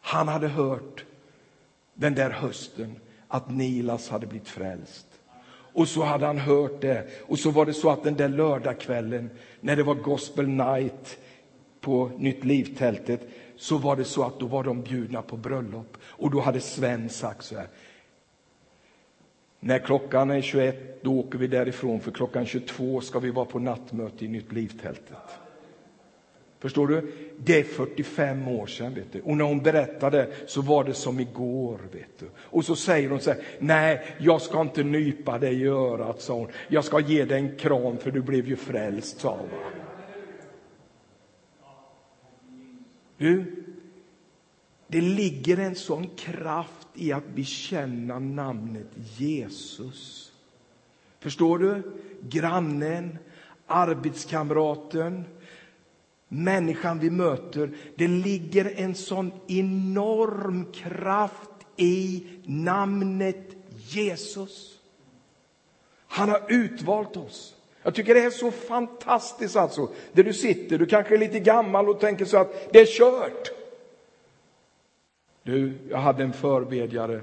han 0.01 0.29
hade 0.29 0.49
hört 0.49 1.05
den 1.95 2.15
där 2.15 2.31
hösten 2.31 3.01
att 3.29 3.51
Nilas 3.51 4.09
hade 4.09 4.27
blivit 4.27 4.49
frälst. 4.49 5.07
Och 5.77 5.89
så 5.89 6.03
hade 6.03 6.27
han 6.27 6.39
hört 6.39 6.81
det. 6.81 7.05
Och 7.21 7.39
så 7.39 7.51
var 7.51 7.67
det 7.67 7.75
så 7.75 7.91
att 7.91 8.05
den 8.05 8.17
där 8.17 8.29
lördagskvällen 8.29 9.31
när 9.61 9.77
det 9.77 9.83
var 9.83 9.95
gospel 9.95 10.49
night 10.49 11.19
på 11.81 12.11
Nytt 12.19 12.45
Liv-tältet 12.45 13.21
så 13.57 13.79
var 13.79 13.97
det 13.97 14.05
så 14.05 14.23
att 14.23 14.41
då 14.41 14.47
var 14.47 14.65
de 14.65 14.83
bjudna 14.83 15.23
på 15.23 15.37
bröllop. 15.37 15.97
Och 16.03 16.31
då 16.31 16.41
hade 16.41 16.61
Sven 16.61 17.09
sagt 17.09 17.45
så 17.45 17.57
här. 17.57 17.69
När 19.61 19.79
klockan 19.79 20.31
är 20.31 20.41
21 20.41 21.03
då 21.03 21.19
åker 21.19 21.39
vi 21.39 21.47
därifrån 21.47 22.01
för 22.01 22.11
klockan 22.11 22.47
22 22.47 23.01
ska 23.01 23.19
vi 23.19 23.31
vara 23.31 23.47
på 23.47 23.59
nattmöte 23.59 24.25
i 24.25 24.29
Nytt 24.29 24.53
Liv-tältet. 24.53 25.46
Förstår 26.59 26.89
du? 26.89 27.13
Det 27.39 27.61
är 27.61 27.65
45 27.65 28.49
år 28.49 28.67
sedan. 28.67 28.95
Vet 28.95 29.13
du. 29.13 29.21
Och 29.21 29.37
när 29.37 29.45
hon 29.45 29.63
berättade 29.63 30.29
så 30.47 30.63
var 30.63 30.85
det 30.85 30.95
som 30.95 31.21
igår. 31.21 31.79
Vet 31.93 32.19
du. 32.19 32.27
Och 32.39 32.65
så 32.65 32.77
säger 32.77 33.11
hon 33.11 33.21
så 33.21 33.31
här, 33.31 33.43
nej, 33.59 34.17
jag 34.19 34.43
ska 34.43 34.61
inte 34.61 34.83
nypa 34.83 35.39
dig 35.39 35.63
i 35.63 35.67
örat, 35.67 36.21
sa 36.21 36.35
hon. 36.35 36.49
Jag 36.69 36.85
ska 36.85 37.01
ge 37.01 37.25
dig 37.25 37.39
en 37.39 37.57
kram 37.57 37.99
för 37.99 38.11
du 38.11 38.23
blev 38.23 38.49
ju 38.49 38.57
frälst, 38.57 39.21
sa 39.21 39.37
hon. 39.37 39.49
Du, 43.19 43.65
det 44.89 45.01
ligger 45.01 45.59
en 45.59 45.75
sån 45.75 46.09
kraft 46.17 46.89
i 46.95 47.13
att 47.13 47.29
bekänna 47.35 48.19
namnet 48.19 48.87
Jesus. 49.17 50.33
Förstår 51.19 51.59
du? 51.59 51.83
Grannen, 52.23 53.19
arbetskamraten, 53.67 55.25
människan 56.29 56.99
vi 56.99 57.11
möter. 57.11 57.71
Det 57.97 58.09
ligger 58.09 58.73
en 58.77 58.95
sån 58.95 59.33
enorm 59.47 60.73
kraft 60.73 61.51
i 61.77 62.27
namnet 62.45 63.57
Jesus. 63.89 64.79
Han 66.09 66.29
har 66.29 66.43
utvalt 66.49 67.17
oss. 67.17 67.55
Jag 67.83 67.95
tycker 67.95 68.15
det 68.15 68.25
är 68.25 68.31
så 68.31 68.51
fantastiskt 68.51 69.57
alltså, 69.57 69.89
där 70.13 70.25
du 70.25 70.33
sitter. 70.33 70.79
Du 70.79 70.87
kanske 70.87 71.15
är 71.15 71.19
lite 71.19 71.41
gammal 71.41 71.89
och 71.89 72.01
tänker 72.01 72.25
så 72.25 72.37
att 72.37 72.73
det 72.73 72.81
är 72.81 72.87
kört. 72.87 73.51
Du, 75.43 75.73
jag 75.91 75.99
hade 75.99 76.23
en 76.23 76.33
förbedjare 76.33 77.21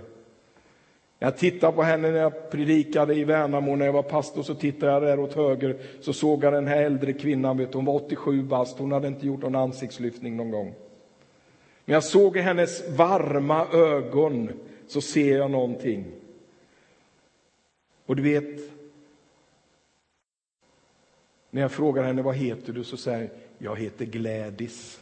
jag 1.23 1.37
tittade 1.37 1.73
på 1.73 1.83
henne 1.83 2.11
när 2.11 2.19
jag 2.19 2.51
predikade 2.51 3.15
i 3.15 3.23
Värnamo 3.23 3.75
när 3.75 3.85
jag 3.85 3.93
var 3.93 4.03
pastor, 4.03 4.43
så 4.43 4.55
tittade 4.55 4.91
jag 4.91 5.01
där 5.01 5.19
åt 5.19 5.33
höger, 5.33 5.77
så 6.01 6.13
såg 6.13 6.43
jag 6.43 6.53
den 6.53 6.67
här 6.67 6.81
äldre 6.81 7.13
kvinnan, 7.13 7.57
vet, 7.57 7.73
hon 7.73 7.85
var 7.85 7.93
87 7.93 8.43
bast, 8.43 8.77
hon 8.77 8.91
hade 8.91 9.07
inte 9.07 9.27
gjort 9.27 9.41
någon 9.41 9.55
ansiktslyftning 9.55 10.37
någon 10.37 10.51
gång. 10.51 10.73
Men 11.85 11.93
jag 11.93 12.03
såg 12.03 12.37
i 12.37 12.39
hennes 12.39 12.89
varma 12.89 13.67
ögon, 13.73 14.49
så 14.87 15.01
ser 15.01 15.37
jag 15.37 15.51
någonting. 15.51 16.05
Och 18.05 18.15
du 18.15 18.23
vet, 18.23 18.59
när 21.49 21.61
jag 21.61 21.71
frågar 21.71 22.03
henne 22.03 22.21
vad 22.21 22.35
heter 22.35 22.73
du 22.73 22.83
så 22.83 22.97
säger 22.97 23.19
hon, 23.19 23.29
jag 23.57 23.79
heter 23.79 24.05
Glädis. 24.05 24.99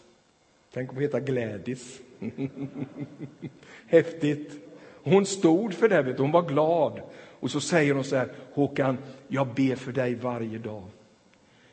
Tänk 0.73 0.89
att 0.89 1.01
heta 1.01 1.19
Glädis. 1.19 2.01
Häftigt. 3.87 4.70
Hon 5.03 5.25
stod 5.25 5.73
för 5.73 5.89
det, 5.89 6.01
vet 6.01 6.19
hon 6.19 6.31
var 6.31 6.41
glad. 6.41 7.01
Och 7.39 7.51
så 7.51 7.61
säger 7.61 7.93
hon 7.93 8.03
så 8.03 8.15
här, 8.15 8.33
Håkan, 8.53 8.97
jag 9.27 9.47
ber 9.47 9.75
för 9.75 9.91
dig 9.91 10.15
varje 10.15 10.57
dag. 10.57 10.83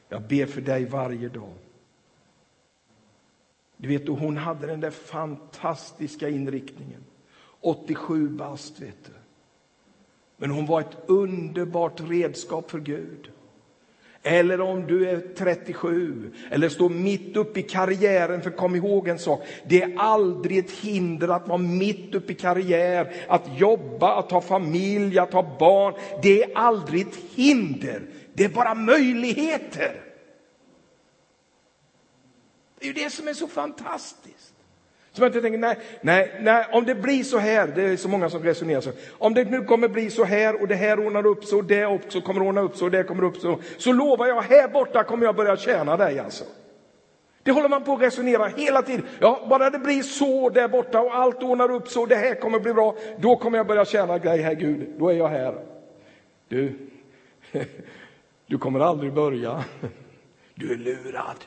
Jag 0.08 0.23
ber 0.23 0.47
för 0.47 0.61
dig 0.61 0.85
varje 0.85 1.28
dag. 1.28 1.54
Du 3.76 3.88
vet, 3.88 4.08
och 4.08 4.16
hon 4.16 4.37
hade 4.37 4.66
den 4.66 4.80
där 4.80 4.90
fantastiska 4.90 6.28
inriktningen. 6.28 7.04
87 7.61 8.28
bast, 8.28 8.80
vet 8.80 9.04
du. 9.04 9.12
Men 10.37 10.50
hon 10.50 10.66
var 10.66 10.80
ett 10.80 10.99
underbart 11.06 12.00
redskap 12.00 12.70
för 12.70 12.80
Gud. 12.80 13.30
Eller 14.28 14.61
om 14.61 14.87
du 14.87 15.08
är 15.08 15.23
37 15.37 16.32
eller 16.50 16.68
står 16.68 16.88
mitt 16.88 17.37
uppe 17.37 17.61
i 17.61 17.62
karriären. 17.62 18.42
För 18.42 18.50
kom 18.50 18.76
ihåg 18.76 19.08
en 19.08 19.18
sak, 19.18 19.47
det 19.64 19.82
är 19.82 19.94
aldrig 19.97 20.58
ett 20.58 20.70
hinder 20.70 21.28
att 21.28 21.49
vara 21.49 21.58
mitt 21.58 22.14
uppe 22.14 22.32
i 22.32 22.37
karriär, 22.37 23.12
att 23.28 23.58
jobba, 23.58 24.14
att 24.18 24.30
ha 24.30 24.40
familj, 24.40 25.18
att 25.18 25.32
ha 25.32 25.56
barn. 25.58 25.94
Det 26.23 26.42
är 26.42 26.50
aldrig 26.54 27.06
ett 27.06 27.16
hinder, 27.35 28.02
det 28.32 28.44
är 28.44 28.49
bara 28.49 28.75
möjligheter. 28.75 30.04
Det 32.78 32.85
är 32.85 32.87
ju 32.87 32.92
det 32.92 33.11
som 33.11 33.28
är 33.28 33.35
så 33.35 33.49
fantastiskt. 33.49 34.54
Som 35.18 35.25
jag 35.25 35.28
inte 35.28 35.40
tänker, 35.40 35.58
nej, 35.58 35.78
nej, 36.00 36.32
nej, 36.40 36.66
om 36.72 36.84
det 36.84 36.94
blir 36.94 37.22
så 37.25 37.38
här, 37.38 37.66
det 37.66 37.82
är 37.82 37.96
så 37.96 38.08
många 38.08 38.30
som 38.30 38.42
resonerar 38.42 38.80
så. 38.80 38.90
Om 39.18 39.34
det 39.34 39.44
nu 39.44 39.64
kommer 39.64 39.88
bli 39.88 40.10
så 40.10 40.25
här 40.25 40.62
och 40.62 40.68
det 40.68 40.75
här 40.75 41.06
ordnar 41.06 41.26
upp 41.26 41.44
sig 41.44 41.58
och 41.58 41.64
det 41.64 41.87
också 41.87 42.20
kommer 42.20 42.42
ordna 42.42 42.60
upp 42.60 42.76
sig 42.76 42.84
och 42.84 42.90
det 42.90 43.04
kommer 43.04 43.25
upp 43.25 43.37
så. 43.37 43.58
Så 43.78 43.92
lovar 43.92 44.26
jag, 44.26 44.42
här 44.42 44.68
borta 44.68 45.04
kommer 45.04 45.26
jag 45.26 45.37
börja 45.37 45.56
tjäna 45.56 45.96
dig 45.96 46.18
alltså. 46.18 46.44
Det 47.42 47.50
håller 47.50 47.68
man 47.68 47.84
på 47.84 47.92
att 47.92 48.02
resonera 48.02 48.46
hela 48.46 48.82
tiden. 48.82 49.06
Ja, 49.20 49.46
bara 49.50 49.70
det 49.70 49.78
blir 49.78 50.02
så 50.02 50.50
där 50.50 50.68
borta 50.68 51.00
och 51.00 51.14
allt 51.14 51.42
ordnar 51.42 51.70
upp 51.70 51.88
så, 51.88 52.06
det 52.06 52.16
här 52.16 52.34
kommer 52.34 52.60
bli 52.60 52.75
bra. 52.75 52.96
Då 53.18 53.37
kommer 53.37 53.58
jag 53.58 53.66
börja 53.66 53.84
tjäna 53.84 54.18
dig, 54.18 54.42
här 54.42 54.54
Gud. 54.54 54.88
Då 54.98 55.08
är 55.08 55.14
jag 55.14 55.28
här. 55.28 55.54
Du, 56.48 56.78
du 58.46 58.58
kommer 58.58 58.80
aldrig 58.80 59.12
börja. 59.12 59.64
Du 60.54 60.72
är 60.72 60.76
lurad. 60.76 61.44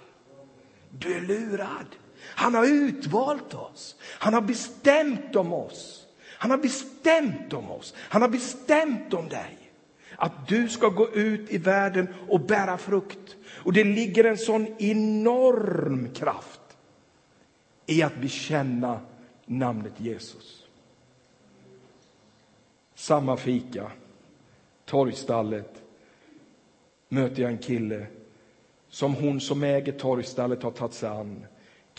Du 0.90 1.18
är 1.18 1.22
lurad. 1.22 2.01
Han 2.24 2.56
har 2.56 2.66
utvalt 2.66 3.54
oss. 3.54 3.96
Han 4.04 4.34
har 4.34 4.42
bestämt 4.42 5.36
om 5.36 5.54
oss. 5.54 6.08
Han 6.28 6.52
har 6.52 6.58
bestämt 6.58 7.54
om 7.54 7.72
oss. 7.72 7.94
Han 7.98 8.22
har 8.22 8.30
bestämt 8.30 9.14
om 9.14 9.30
dig. 9.30 9.58
Att 10.16 10.48
du 10.48 10.70
ska 10.70 10.90
gå 10.90 11.10
ut 11.10 11.50
i 11.50 11.58
världen 11.58 12.08
och 12.30 12.40
bära 12.40 12.78
frukt. 12.78 13.36
Och 13.64 13.74
det 13.74 13.84
ligger 13.84 14.24
en 14.24 14.38
sån 14.38 14.68
enorm 14.80 16.10
kraft 16.14 16.62
i 17.86 18.04
att 18.04 18.16
bekänna 18.22 19.00
namnet 19.46 19.94
Jesus. 19.98 20.66
Samma 22.96 23.38
fika, 23.38 23.92
torgstallet, 24.86 25.82
möter 27.10 27.42
jag 27.42 27.52
en 27.52 27.58
kille 27.58 28.08
som 28.90 29.16
hon 29.16 29.42
som 29.42 29.64
äger 29.64 29.92
torgstallet 29.92 30.64
har 30.64 30.72
tagit 30.72 30.94
sig 30.94 31.10
an 31.10 31.46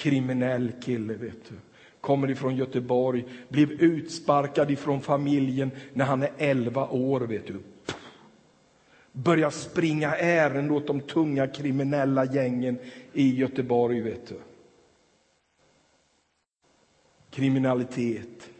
kriminell 0.03 0.73
kille, 0.81 1.15
vet 1.15 1.49
du. 1.49 1.55
Kommer 2.01 2.31
ifrån 2.31 2.57
Göteborg, 2.57 3.25
blev 3.49 3.71
utsparkad 3.73 4.71
ifrån 4.71 5.01
familjen 5.01 5.71
när 5.93 6.05
han 6.05 6.23
är 6.23 6.31
11 6.39 6.89
år, 6.89 7.21
vet 7.21 7.47
du. 7.47 7.59
Börjar 9.13 9.51
springa 9.51 10.15
ärenden 10.15 10.71
åt 10.71 10.87
de 10.87 11.01
tunga 11.01 11.47
kriminella 11.47 12.25
gängen 12.25 12.79
i 13.13 13.35
Göteborg, 13.37 14.01
vet 14.01 14.27
du. 14.27 14.39
Kriminalitet, 17.31 18.51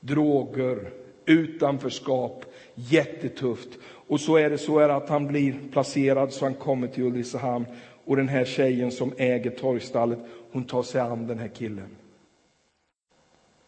droger, 0.00 0.90
utanförskap, 1.26 2.44
jättetufft. 2.74 3.78
Och 3.84 4.20
så 4.20 4.36
är 4.36 4.50
det 4.50 4.58
så 4.58 4.78
är 4.78 4.88
att 4.88 5.08
han 5.08 5.26
blir 5.26 5.54
placerad 5.72 6.32
så 6.32 6.44
han 6.44 6.54
kommer 6.54 6.88
till 6.88 7.04
Ulricehamn 7.04 7.66
och 8.04 8.16
den 8.16 8.28
här 8.28 8.44
tjejen 8.44 8.92
som 8.92 9.12
äger 9.18 9.50
torgstallet, 9.50 10.18
hon 10.50 10.64
tar 10.64 10.82
sig 10.82 11.00
an 11.00 11.26
den 11.26 11.38
här 11.38 11.48
killen. 11.48 11.96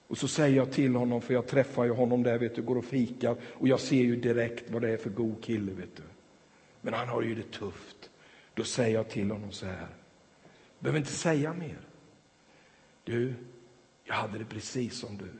Och 0.06 0.18
så 0.18 0.28
säger 0.28 0.56
jag 0.56 0.72
till 0.72 0.94
honom, 0.94 1.20
för 1.20 1.34
jag 1.34 1.46
träffar 1.46 1.84
ju 1.84 1.90
honom 1.90 2.22
där, 2.22 2.38
vet 2.38 2.54
du, 2.54 2.62
går 2.62 2.76
och 2.76 2.84
fikar 2.84 3.36
och 3.42 3.68
jag 3.68 3.80
ser 3.80 4.02
ju 4.02 4.16
direkt 4.16 4.70
vad 4.70 4.82
det 4.82 4.90
är 4.90 4.96
för 4.96 5.10
god 5.10 5.44
kille, 5.44 5.72
vet 5.72 5.96
du. 5.96 6.02
Men 6.80 6.94
han 6.94 7.08
har 7.08 7.22
ju 7.22 7.34
det 7.34 7.50
tufft. 7.50 8.10
Då 8.54 8.64
säger 8.64 8.94
jag 8.94 9.08
till 9.08 9.30
honom 9.30 9.52
så 9.52 9.66
här. 9.66 9.88
Behöver 10.78 10.98
inte 10.98 11.12
säga 11.12 11.52
mer. 11.52 11.78
Du, 13.04 13.34
jag 14.04 14.14
hade 14.14 14.38
det 14.38 14.44
precis 14.44 14.98
som 14.98 15.16
du. 15.16 15.30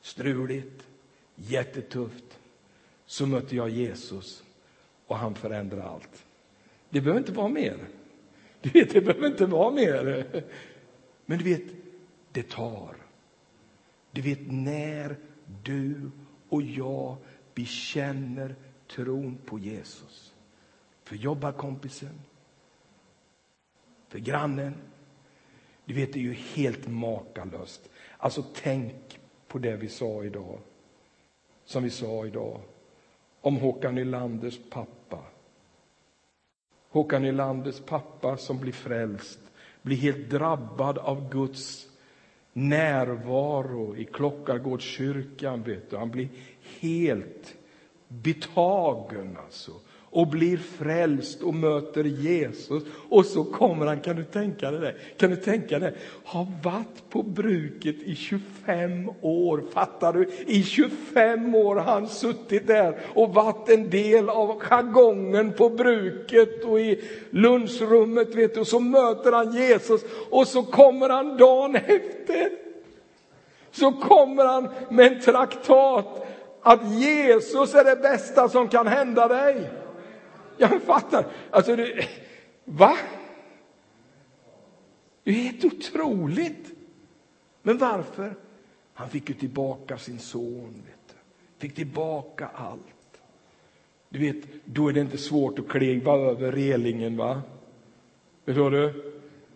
Struligt, 0.00 0.86
jättetufft. 1.34 2.38
Så 3.06 3.26
mötte 3.26 3.56
jag 3.56 3.68
Jesus 3.68 4.42
och 5.06 5.16
han 5.16 5.34
förändrade 5.34 5.84
allt. 5.84 6.24
Det 6.90 7.00
behöver 7.00 7.20
inte 7.20 7.32
vara 7.32 7.48
mer. 7.48 7.88
Du 8.60 8.70
vet, 8.70 8.92
det 8.92 9.00
behöver 9.00 9.26
inte 9.26 9.46
vara 9.46 9.70
mer. 9.70 10.26
Men 11.26 11.38
du 11.38 11.44
vet, 11.44 11.62
det 12.32 12.50
tar. 12.50 12.96
Du 14.10 14.20
vet, 14.20 14.38
när 14.42 15.16
du 15.62 16.10
och 16.48 16.62
jag 16.62 17.16
bekänner 17.54 18.54
tron 18.88 19.38
på 19.44 19.58
Jesus. 19.58 20.34
För 21.04 21.16
jobbarkompisen, 21.16 22.20
för 24.08 24.18
grannen. 24.18 24.74
Du 25.84 25.94
vet, 25.94 26.12
det 26.12 26.18
är 26.18 26.22
ju 26.22 26.32
helt 26.32 26.88
makalöst. 26.88 27.90
Alltså, 28.18 28.44
tänk 28.54 29.20
på 29.48 29.58
det 29.58 29.76
vi 29.76 29.88
sa 29.88 30.24
idag. 30.24 30.58
Som 31.64 31.82
vi 31.82 31.90
sa 31.90 32.26
idag. 32.26 32.60
Om 33.40 33.56
Håkan 33.56 33.94
Nylanders 33.94 34.60
pappa. 34.70 34.99
Håkan 36.90 37.22
Nylanders 37.22 37.80
pappa 37.80 38.36
som 38.36 38.58
blir 38.58 38.72
frälst, 38.72 39.40
blir 39.82 39.96
helt 39.96 40.30
drabbad 40.30 40.98
av 40.98 41.30
Guds 41.30 41.86
närvaro 42.52 43.96
i 43.96 44.04
Klockargårdskyrkan. 44.04 45.62
Vet 45.62 45.90
du. 45.90 45.96
Han 45.96 46.10
blir 46.10 46.28
helt 46.80 47.54
betagen 48.08 49.36
alltså 49.44 49.72
och 50.10 50.26
blir 50.26 50.56
frälst 50.56 51.42
och 51.42 51.54
möter 51.54 52.04
Jesus. 52.04 52.82
Och 53.08 53.26
så 53.26 53.44
kommer 53.44 53.86
han, 53.86 54.00
kan 54.00 54.16
du 54.16 54.24
tänka 54.24 54.70
dig 54.70 54.80
det? 54.80 54.94
Kan 55.16 55.30
du 55.30 55.36
tänka 55.36 55.78
dig? 55.78 55.94
Har 56.24 56.46
varit 56.62 57.10
på 57.10 57.22
bruket 57.22 57.96
i 58.04 58.14
25 58.14 59.10
år, 59.20 59.64
fattar 59.72 60.12
du? 60.12 60.28
I 60.46 60.62
25 60.62 61.54
år 61.54 61.76
har 61.76 61.92
han 61.92 62.08
suttit 62.08 62.66
där 62.66 62.98
och 63.14 63.34
varit 63.34 63.68
en 63.68 63.90
del 63.90 64.28
av 64.28 64.60
jargongen 64.60 65.52
på 65.52 65.70
bruket 65.70 66.64
och 66.64 66.80
i 66.80 67.04
lunchrummet, 67.30 68.34
vet 68.34 68.54
du. 68.54 68.60
Och 68.60 68.66
så 68.66 68.80
möter 68.80 69.32
han 69.32 69.52
Jesus 69.52 70.00
och 70.30 70.48
så 70.48 70.62
kommer 70.62 71.08
han 71.08 71.36
dagen 71.36 71.76
efter. 71.76 72.50
Så 73.70 73.92
kommer 73.92 74.44
han 74.44 74.68
med 74.90 75.12
en 75.12 75.20
traktat 75.20 76.26
att 76.62 76.94
Jesus 76.94 77.74
är 77.74 77.84
det 77.84 77.96
bästa 77.96 78.48
som 78.48 78.68
kan 78.68 78.86
hända 78.86 79.28
dig. 79.28 79.70
Jag 80.60 80.82
fattar. 80.82 81.26
Alltså, 81.50 81.76
det, 81.76 82.08
va? 82.64 82.96
Det 85.24 85.30
är 85.30 85.34
helt 85.34 85.64
otroligt. 85.64 86.70
Men 87.62 87.78
varför? 87.78 88.34
Han 88.94 89.08
fick 89.08 89.28
ju 89.28 89.34
tillbaka 89.34 89.98
sin 89.98 90.18
son. 90.18 90.82
Vet 90.86 91.08
du. 91.08 91.14
Fick 91.58 91.74
tillbaka 91.74 92.48
allt. 92.54 92.80
Du 94.08 94.18
vet, 94.18 94.36
då 94.64 94.88
är 94.88 94.92
det 94.92 95.00
inte 95.00 95.18
svårt 95.18 95.58
att 95.58 95.68
kliva 95.68 96.16
över 96.16 96.52
relingen. 96.52 97.16
va? 97.16 97.42
Förstår 98.44 98.70
du? 98.70 99.12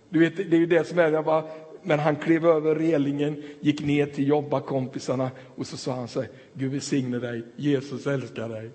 Du 0.08 0.18
vet, 0.18 0.36
det 0.36 0.56
är 0.56 0.60
ju 0.60 0.66
det 0.66 0.84
som 0.84 0.98
är, 0.98 1.12
jag 1.12 1.24
bara, 1.24 1.44
men 1.82 1.98
han 1.98 2.16
klev 2.16 2.46
över 2.46 2.74
relingen, 2.74 3.42
gick 3.60 3.80
ner 3.80 4.06
till 4.06 4.28
jobbarkompisarna 4.28 5.30
och 5.56 5.66
så 5.66 5.76
sa 5.76 5.92
han 5.92 6.08
så 6.08 6.20
här, 6.20 6.30
Gud 6.52 6.72
välsigne 6.72 7.18
dig, 7.18 7.44
Jesus 7.56 8.06
älskar 8.06 8.48
dig. 8.48 8.70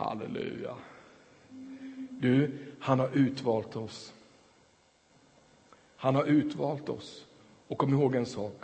Halleluja. 0.00 0.74
Du, 2.10 2.50
han 2.80 2.98
har 2.98 3.10
utvalt 3.14 3.76
oss. 3.76 4.12
Han 5.96 6.14
har 6.14 6.24
utvalt 6.24 6.88
oss. 6.88 7.26
Och 7.68 7.78
kom 7.78 7.92
ihåg 7.92 8.14
en 8.14 8.26
sak. 8.26 8.62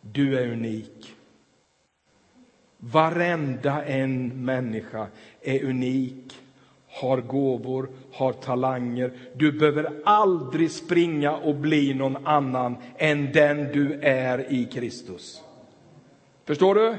Du 0.00 0.38
är 0.38 0.52
unik. 0.52 1.14
Varenda 2.76 3.84
en 3.84 4.44
människa 4.44 5.06
är 5.40 5.64
unik, 5.64 6.38
har 6.88 7.20
gåvor, 7.20 7.88
har 8.12 8.32
talanger. 8.32 9.12
Du 9.34 9.52
behöver 9.52 10.02
aldrig 10.04 10.70
springa 10.70 11.36
och 11.36 11.54
bli 11.54 11.94
någon 11.94 12.26
annan 12.26 12.76
än 12.96 13.32
den 13.32 13.72
du 13.72 14.00
är 14.02 14.52
i 14.52 14.64
Kristus. 14.64 15.42
Förstår 16.44 16.74
du? 16.74 16.96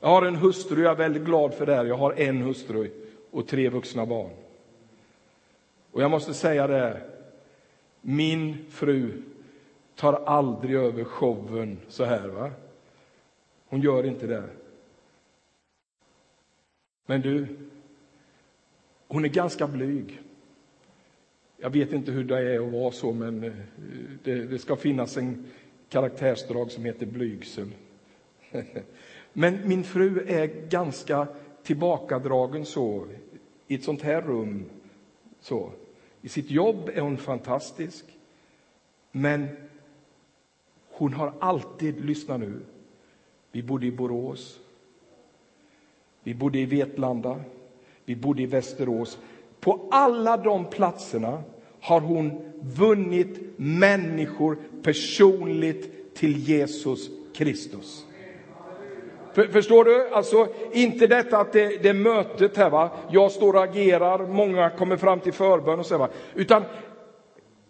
Jag 0.00 0.08
har 0.08 0.26
en 0.26 0.36
hustru, 0.36 0.82
jag 0.82 0.92
är 0.92 0.96
väldigt 0.96 1.24
glad 1.24 1.54
för 1.54 1.66
det. 1.66 1.74
Här. 1.74 1.84
Jag 1.84 1.96
har 1.96 2.12
en 2.12 2.42
hustru 2.42 2.90
och 3.30 3.48
tre 3.48 3.68
vuxna 3.68 4.06
barn. 4.06 4.30
Och 5.92 6.02
jag 6.02 6.10
måste 6.10 6.34
säga 6.34 6.66
det, 6.66 7.00
min 8.00 8.66
fru 8.70 9.22
tar 9.94 10.12
aldrig 10.12 10.76
över 10.76 11.04
showen 11.04 11.78
så 11.88 12.04
här. 12.04 12.28
va? 12.28 12.50
Hon 13.68 13.80
gör 13.80 14.06
inte 14.06 14.26
det. 14.26 14.42
Men 17.06 17.20
du, 17.20 17.46
hon 19.08 19.24
är 19.24 19.28
ganska 19.28 19.66
blyg. 19.66 20.20
Jag 21.56 21.70
vet 21.70 21.92
inte 21.92 22.12
hur 22.12 22.24
det 22.24 22.54
är 22.54 22.66
att 22.66 22.72
vara 22.72 22.92
så, 22.92 23.12
men 23.12 23.44
eh, 23.44 23.52
det, 24.24 24.34
det 24.34 24.58
ska 24.58 24.76
finnas 24.76 25.16
en 25.16 25.44
karaktärsdrag 25.88 26.70
som 26.70 26.84
heter 26.84 27.06
blygsel. 27.06 27.68
Men 29.38 29.68
min 29.68 29.84
fru 29.84 30.24
är 30.28 30.46
ganska 30.68 31.26
tillbakadragen 31.62 32.64
så, 32.64 33.06
i 33.66 33.74
ett 33.74 33.84
sånt 33.84 34.02
här 34.02 34.22
rum. 34.22 34.64
Så. 35.40 35.70
I 36.22 36.28
sitt 36.28 36.50
jobb 36.50 36.90
är 36.94 37.00
hon 37.00 37.16
fantastisk, 37.16 38.04
men 39.12 39.48
hon 40.90 41.12
har 41.12 41.32
alltid, 41.38 42.04
lyssna 42.04 42.36
nu, 42.36 42.60
vi 43.52 43.62
bodde 43.62 43.86
i 43.86 43.90
Borås, 43.90 44.60
vi 46.22 46.34
bodde 46.34 46.58
i 46.58 46.66
Vetlanda, 46.66 47.40
vi 48.04 48.16
bodde 48.16 48.42
i 48.42 48.46
Västerås. 48.46 49.18
På 49.60 49.88
alla 49.90 50.36
de 50.36 50.64
platserna 50.70 51.42
har 51.80 52.00
hon 52.00 52.52
vunnit 52.60 53.40
människor 53.56 54.58
personligt 54.82 56.14
till 56.14 56.48
Jesus 56.48 57.10
Kristus. 57.34 58.06
För, 59.36 59.46
förstår 59.46 59.84
du? 59.84 60.08
Alltså, 60.08 60.48
inte 60.72 61.06
detta 61.06 61.38
att 61.38 61.52
det, 61.52 61.82
det 61.82 61.88
är 61.88 61.94
mötet 61.94 62.56
här, 62.56 62.70
va? 62.70 62.90
jag 63.10 63.32
står 63.32 63.54
och 63.54 63.64
agerar, 63.64 64.26
många 64.26 64.70
kommer 64.70 64.96
fram 64.96 65.20
till 65.20 65.32
förbön 65.32 65.78
och 65.78 65.86
så, 65.86 65.98
va? 65.98 66.08
utan 66.34 66.62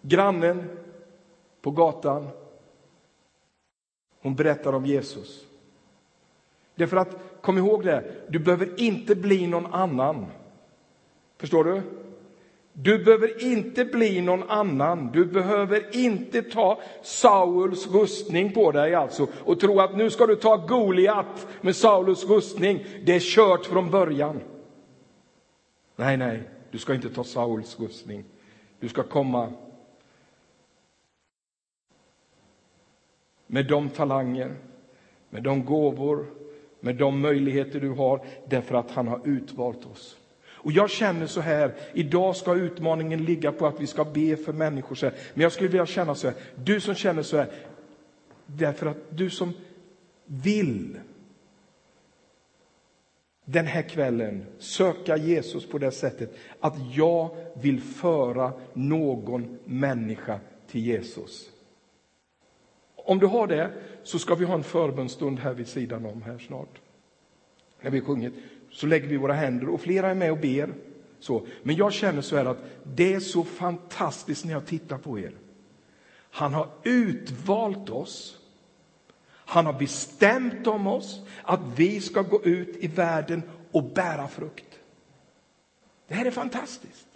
grannen 0.03 0.79
på 1.63 1.71
gatan, 1.71 2.29
hon 4.23 4.35
berättar 4.35 4.73
om 4.73 4.87
Jesus. 4.87 5.47
Därför 6.75 6.97
att, 6.97 7.17
kom 7.41 7.59
ihåg 7.59 7.85
det, 7.85 8.05
du 8.29 8.39
behöver 8.39 8.81
inte 8.81 9.15
bli 9.15 9.47
någon 9.47 9.67
annan. 9.67 10.27
Förstår 11.39 11.65
du? 11.65 11.83
Du 12.79 13.05
behöver 13.05 13.43
inte 13.43 13.85
bli 13.85 14.21
någon 14.21 14.51
annan. 14.51 15.13
Du 15.13 15.25
behöver 15.25 15.97
inte 15.97 16.43
ta 16.43 16.81
Sauls 17.03 17.87
rustning 17.87 18.53
på 18.53 18.73
dig 18.73 18.95
alltså 18.95 19.27
och 19.45 19.61
tro 19.61 19.81
att 19.81 19.97
nu 19.97 20.11
ska 20.11 20.27
du 20.27 20.37
ta 20.37 20.57
Goliat 20.57 21.47
med 21.61 21.77
Saulus 21.77 22.25
rustning. 22.25 22.87
Det 23.05 23.15
är 23.15 23.21
kört 23.21 23.67
från 23.67 23.91
början. 23.91 24.41
Nej, 25.97 26.17
nej, 26.17 26.43
du 26.71 26.79
ska 26.79 26.95
inte 26.95 27.11
ta 27.11 27.25
Sauls 27.25 27.81
rustning. 27.81 28.25
Du 28.81 28.89
ska 28.89 29.03
komma 29.03 29.53
med 33.47 33.67
de 33.67 33.89
talanger, 33.89 34.55
med 35.31 35.43
de 35.43 35.65
gåvor, 35.65 36.27
med 36.81 36.97
de 36.97 37.21
möjligheter 37.21 37.81
du 37.81 37.91
har 37.91 38.27
därför 38.49 38.75
att 38.75 38.91
han 38.91 39.09
har 39.09 39.21
utvalt 39.25 39.87
oss. 39.87 40.17
Och 40.67 40.73
jag 40.73 40.91
känner 40.91 41.27
så 41.27 41.41
här, 41.41 41.75
idag 41.93 42.37
ska 42.37 42.55
utmaningen 42.55 43.25
ligga 43.25 43.53
på 43.53 43.67
att 43.67 43.81
vi 43.81 43.87
ska 43.87 44.05
be 44.05 44.37
för 44.37 44.53
människor. 44.53 44.95
Så 44.95 45.07
här. 45.07 45.15
Men 45.35 45.43
jag 45.43 45.53
skulle 45.53 45.69
vilja 45.69 45.87
känna 45.87 46.15
så 46.15 46.29
här, 46.29 46.37
du 46.65 46.81
som 46.81 46.95
känner 46.95 47.23
så 47.23 47.37
här, 47.37 47.51
därför 48.47 48.87
att 48.87 48.97
du 49.11 49.31
som 49.31 49.53
vill 50.25 50.99
den 53.45 53.67
här 53.67 53.83
kvällen 53.83 54.47
söka 54.59 55.17
Jesus 55.17 55.67
på 55.67 55.79
det 55.79 55.91
sättet 55.91 56.37
att 56.61 56.75
jag 56.95 57.37
vill 57.55 57.81
föra 57.81 58.53
någon 58.73 59.59
människa 59.65 60.41
till 60.71 60.87
Jesus. 60.87 61.51
Om 62.97 63.19
du 63.19 63.27
har 63.27 63.47
det 63.47 63.71
så 64.03 64.19
ska 64.19 64.35
vi 64.35 64.45
ha 64.45 64.55
en 64.55 64.63
förbönstund 64.63 65.39
här 65.39 65.55
vid 65.55 65.69
sidan 65.69 66.07
om 66.07 66.23
här 66.23 66.39
snart. 66.39 66.81
När 67.81 67.91
vi 67.91 68.01
sjungit 68.01 68.35
så 68.77 68.87
lägger 68.87 69.09
vi 69.09 69.17
våra 69.17 69.33
händer 69.33 69.69
och 69.69 69.81
flera 69.81 70.11
är 70.11 70.15
med 70.15 70.33
och 70.33 70.39
ber. 70.39 70.75
Så. 71.21 71.47
Men 71.63 71.77
jag 71.77 71.93
känner 71.93 72.23
så 72.23 72.37
här 72.37 72.45
att 72.45 72.65
det 72.83 73.15
är 73.15 73.21
så 73.21 73.45
fantastiskt 73.45 74.45
när 74.45 74.53
jag 74.53 74.67
tittar 74.67 74.99
på 74.99 75.19
er. 75.19 75.33
Han 76.31 76.55
har 76.55 76.69
utvalt 76.83 77.91
oss. 77.91 78.39
Han 79.29 79.67
har 79.67 79.73
bestämt 79.73 80.67
om 80.67 80.87
oss 80.87 81.21
att 81.43 81.61
vi 81.77 82.01
ska 82.01 82.23
gå 82.23 82.45
ut 82.45 82.77
i 82.77 82.87
världen 82.87 83.43
och 83.73 83.85
bära 83.85 84.29
frukt. 84.29 84.79
Det 86.09 86.15
här 86.15 86.27
är 86.27 86.31
fantastiskt. 86.31 87.07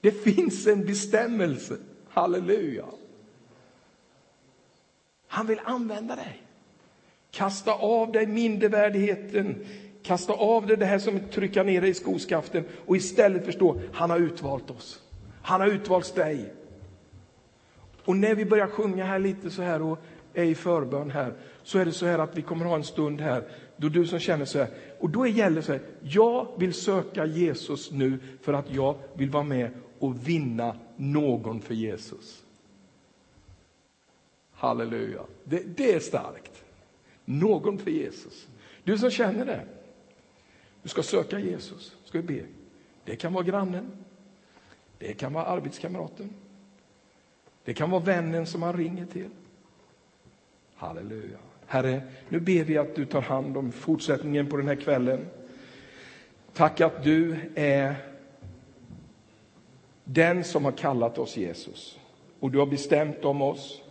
Det 0.00 0.12
finns 0.12 0.66
en 0.66 0.86
bestämmelse. 0.86 1.76
Halleluja. 2.08 2.86
Han 5.26 5.46
vill 5.46 5.60
använda 5.64 6.16
dig. 6.16 6.42
Kasta 7.32 7.72
av 7.72 8.12
dig 8.12 8.26
mindervärdigheten. 8.26 9.64
Kasta 10.02 10.32
av 10.32 10.66
dig 10.66 10.76
det 10.76 10.86
här 10.86 10.98
som 10.98 11.20
trycker 11.20 11.64
ner 11.64 11.80
dig 11.80 11.90
i 11.90 11.94
skoskaften 11.94 12.64
och 12.86 12.96
istället 12.96 13.44
förstå, 13.44 13.80
han 13.92 14.10
har 14.10 14.18
utvalt 14.18 14.70
oss. 14.70 15.02
Han 15.42 15.60
har 15.60 15.68
utvalt 15.68 16.14
dig. 16.14 16.52
Och 18.04 18.16
när 18.16 18.34
vi 18.34 18.44
börjar 18.44 18.66
sjunga 18.66 19.04
här 19.04 19.18
lite 19.18 19.50
så 19.50 19.62
här 19.62 19.82
och 19.82 19.98
är 20.34 20.44
i 20.44 20.54
förbön 20.54 21.10
här, 21.10 21.34
så 21.62 21.78
är 21.78 21.84
det 21.84 21.92
så 21.92 22.06
här 22.06 22.18
att 22.18 22.36
vi 22.36 22.42
kommer 22.42 22.64
ha 22.64 22.74
en 22.74 22.84
stund 22.84 23.20
här 23.20 23.44
då 23.76 23.88
du 23.88 24.06
som 24.06 24.18
känner 24.18 24.44
så 24.44 24.58
här, 24.58 24.68
och 25.00 25.10
då 25.10 25.26
gäller 25.26 25.56
det 25.56 25.62
så 25.62 25.72
här, 25.72 25.82
jag 26.02 26.48
vill 26.58 26.74
söka 26.74 27.26
Jesus 27.26 27.92
nu 27.92 28.18
för 28.42 28.52
att 28.52 28.74
jag 28.74 28.96
vill 29.14 29.30
vara 29.30 29.44
med 29.44 29.70
och 29.98 30.28
vinna 30.28 30.76
någon 30.96 31.60
för 31.60 31.74
Jesus. 31.74 32.44
Halleluja. 34.52 35.22
Det, 35.44 35.76
det 35.76 35.92
är 35.92 36.00
starkt. 36.00 36.64
Någon 37.24 37.78
för 37.78 37.90
Jesus. 37.90 38.48
Du 38.84 38.98
som 38.98 39.10
känner 39.10 39.44
det, 39.44 39.64
du 40.82 40.88
ska 40.88 41.02
söka 41.02 41.38
Jesus, 41.38 41.96
ska 42.04 42.20
vi 42.20 42.24
be. 42.24 42.46
Det 43.04 43.16
kan 43.16 43.32
vara 43.32 43.44
grannen, 43.44 43.90
det 44.98 45.12
kan 45.12 45.32
vara 45.32 45.44
arbetskamraten, 45.44 46.30
det 47.64 47.74
kan 47.74 47.90
vara 47.90 48.02
vännen 48.02 48.46
som 48.46 48.60
man 48.60 48.72
ringer 48.72 49.06
till. 49.06 49.30
Halleluja. 50.74 51.38
Herre, 51.66 52.02
nu 52.28 52.40
ber 52.40 52.64
vi 52.64 52.78
att 52.78 52.94
du 52.94 53.06
tar 53.06 53.20
hand 53.20 53.56
om 53.56 53.72
fortsättningen 53.72 54.46
på 54.46 54.56
den 54.56 54.68
här 54.68 54.76
kvällen. 54.76 55.26
Tack 56.52 56.80
att 56.80 57.02
du 57.04 57.36
är 57.54 57.94
den 60.04 60.44
som 60.44 60.64
har 60.64 60.72
kallat 60.72 61.18
oss 61.18 61.36
Jesus. 61.36 61.98
Och 62.40 62.50
du 62.50 62.58
har 62.58 62.66
bestämt 62.66 63.24
om 63.24 63.42
oss. 63.42 63.82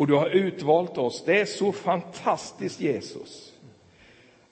Och 0.00 0.06
du 0.06 0.14
har 0.14 0.28
utvalt 0.28 0.98
oss. 0.98 1.22
Det 1.26 1.40
är 1.40 1.44
så 1.44 1.72
fantastiskt 1.72 2.80
Jesus. 2.80 3.52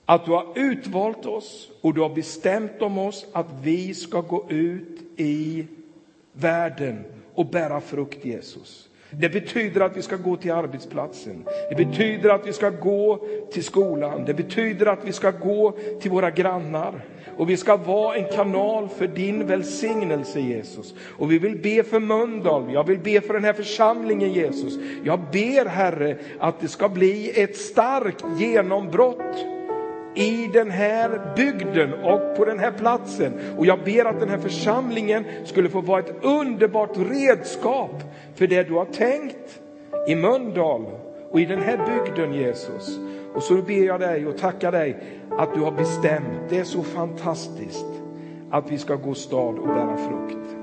Att 0.05 0.25
du 0.25 0.31
har 0.31 0.47
utvalt 0.55 1.25
oss 1.25 1.69
och 1.81 1.93
du 1.93 2.01
har 2.01 2.09
bestämt 2.09 2.81
om 2.81 2.97
oss 2.97 3.25
att 3.33 3.45
vi 3.61 3.93
ska 3.93 4.21
gå 4.21 4.45
ut 4.49 4.99
i 5.17 5.67
världen 6.33 7.03
och 7.33 7.45
bära 7.45 7.81
frukt 7.81 8.25
Jesus. 8.25 8.88
Det 9.11 9.29
betyder 9.29 9.81
att 9.81 9.97
vi 9.97 10.01
ska 10.01 10.15
gå 10.15 10.35
till 10.35 10.51
arbetsplatsen. 10.51 11.45
Det 11.69 11.75
betyder 11.75 12.29
att 12.29 12.47
vi 12.47 12.53
ska 12.53 12.69
gå 12.69 13.19
till 13.51 13.63
skolan. 13.63 14.25
Det 14.25 14.33
betyder 14.33 14.85
att 14.85 15.05
vi 15.05 15.11
ska 15.11 15.31
gå 15.31 15.73
till 16.01 16.11
våra 16.11 16.31
grannar. 16.31 17.01
Och 17.37 17.49
vi 17.49 17.57
ska 17.57 17.77
vara 17.77 18.15
en 18.15 18.25
kanal 18.35 18.89
för 18.89 19.07
din 19.07 19.47
välsignelse 19.47 20.39
Jesus. 20.39 20.93
Och 21.17 21.31
vi 21.31 21.39
vill 21.39 21.57
be 21.57 21.83
för 21.83 21.99
Mölndal, 21.99 22.73
jag 22.73 22.83
vill 22.83 22.99
be 22.99 23.21
för 23.21 23.33
den 23.33 23.43
här 23.43 23.53
församlingen 23.53 24.33
Jesus. 24.33 24.73
Jag 25.03 25.19
ber 25.31 25.65
Herre 25.65 26.17
att 26.39 26.59
det 26.59 26.67
ska 26.67 26.89
bli 26.89 27.41
ett 27.41 27.57
starkt 27.57 28.25
genombrott 28.37 29.58
i 30.15 30.49
den 30.53 30.71
här 30.71 31.33
bygden 31.35 31.93
och 31.93 32.35
på 32.37 32.45
den 32.45 32.59
här 32.59 32.71
platsen. 32.71 33.33
Och 33.57 33.65
jag 33.65 33.83
ber 33.83 34.05
att 34.05 34.19
den 34.19 34.29
här 34.29 34.37
församlingen 34.37 35.25
skulle 35.45 35.69
få 35.69 35.81
vara 35.81 35.99
ett 35.99 36.23
underbart 36.23 36.97
redskap 36.97 38.03
för 38.35 38.47
det 38.47 38.63
du 38.63 38.73
har 38.73 38.85
tänkt 38.85 39.61
i 40.07 40.15
Mölndal 40.15 40.85
och 41.31 41.39
i 41.39 41.45
den 41.45 41.61
här 41.61 41.77
bygden 41.77 42.33
Jesus. 42.33 42.99
Och 43.33 43.43
så 43.43 43.53
ber 43.53 43.85
jag 43.85 43.99
dig 43.99 44.27
och 44.27 44.37
tackar 44.37 44.71
dig 44.71 44.97
att 45.31 45.53
du 45.53 45.61
har 45.61 45.71
bestämt, 45.71 46.49
det 46.49 46.59
är 46.59 46.63
så 46.63 46.83
fantastiskt, 46.83 47.85
att 48.51 48.71
vi 48.71 48.77
ska 48.77 48.95
gå 48.95 49.13
stad 49.13 49.59
och 49.59 49.67
bära 49.67 49.97
frukt. 49.97 50.55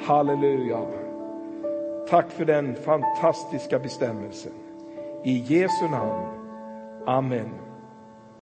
Halleluja. 0.00 0.80
Tack 2.08 2.30
för 2.30 2.44
den 2.44 2.74
fantastiska 2.74 3.78
bestämmelsen. 3.78 4.52
I 5.24 5.38
Jesu 5.38 5.88
namn. 5.90 6.26
Amen. 7.06 7.50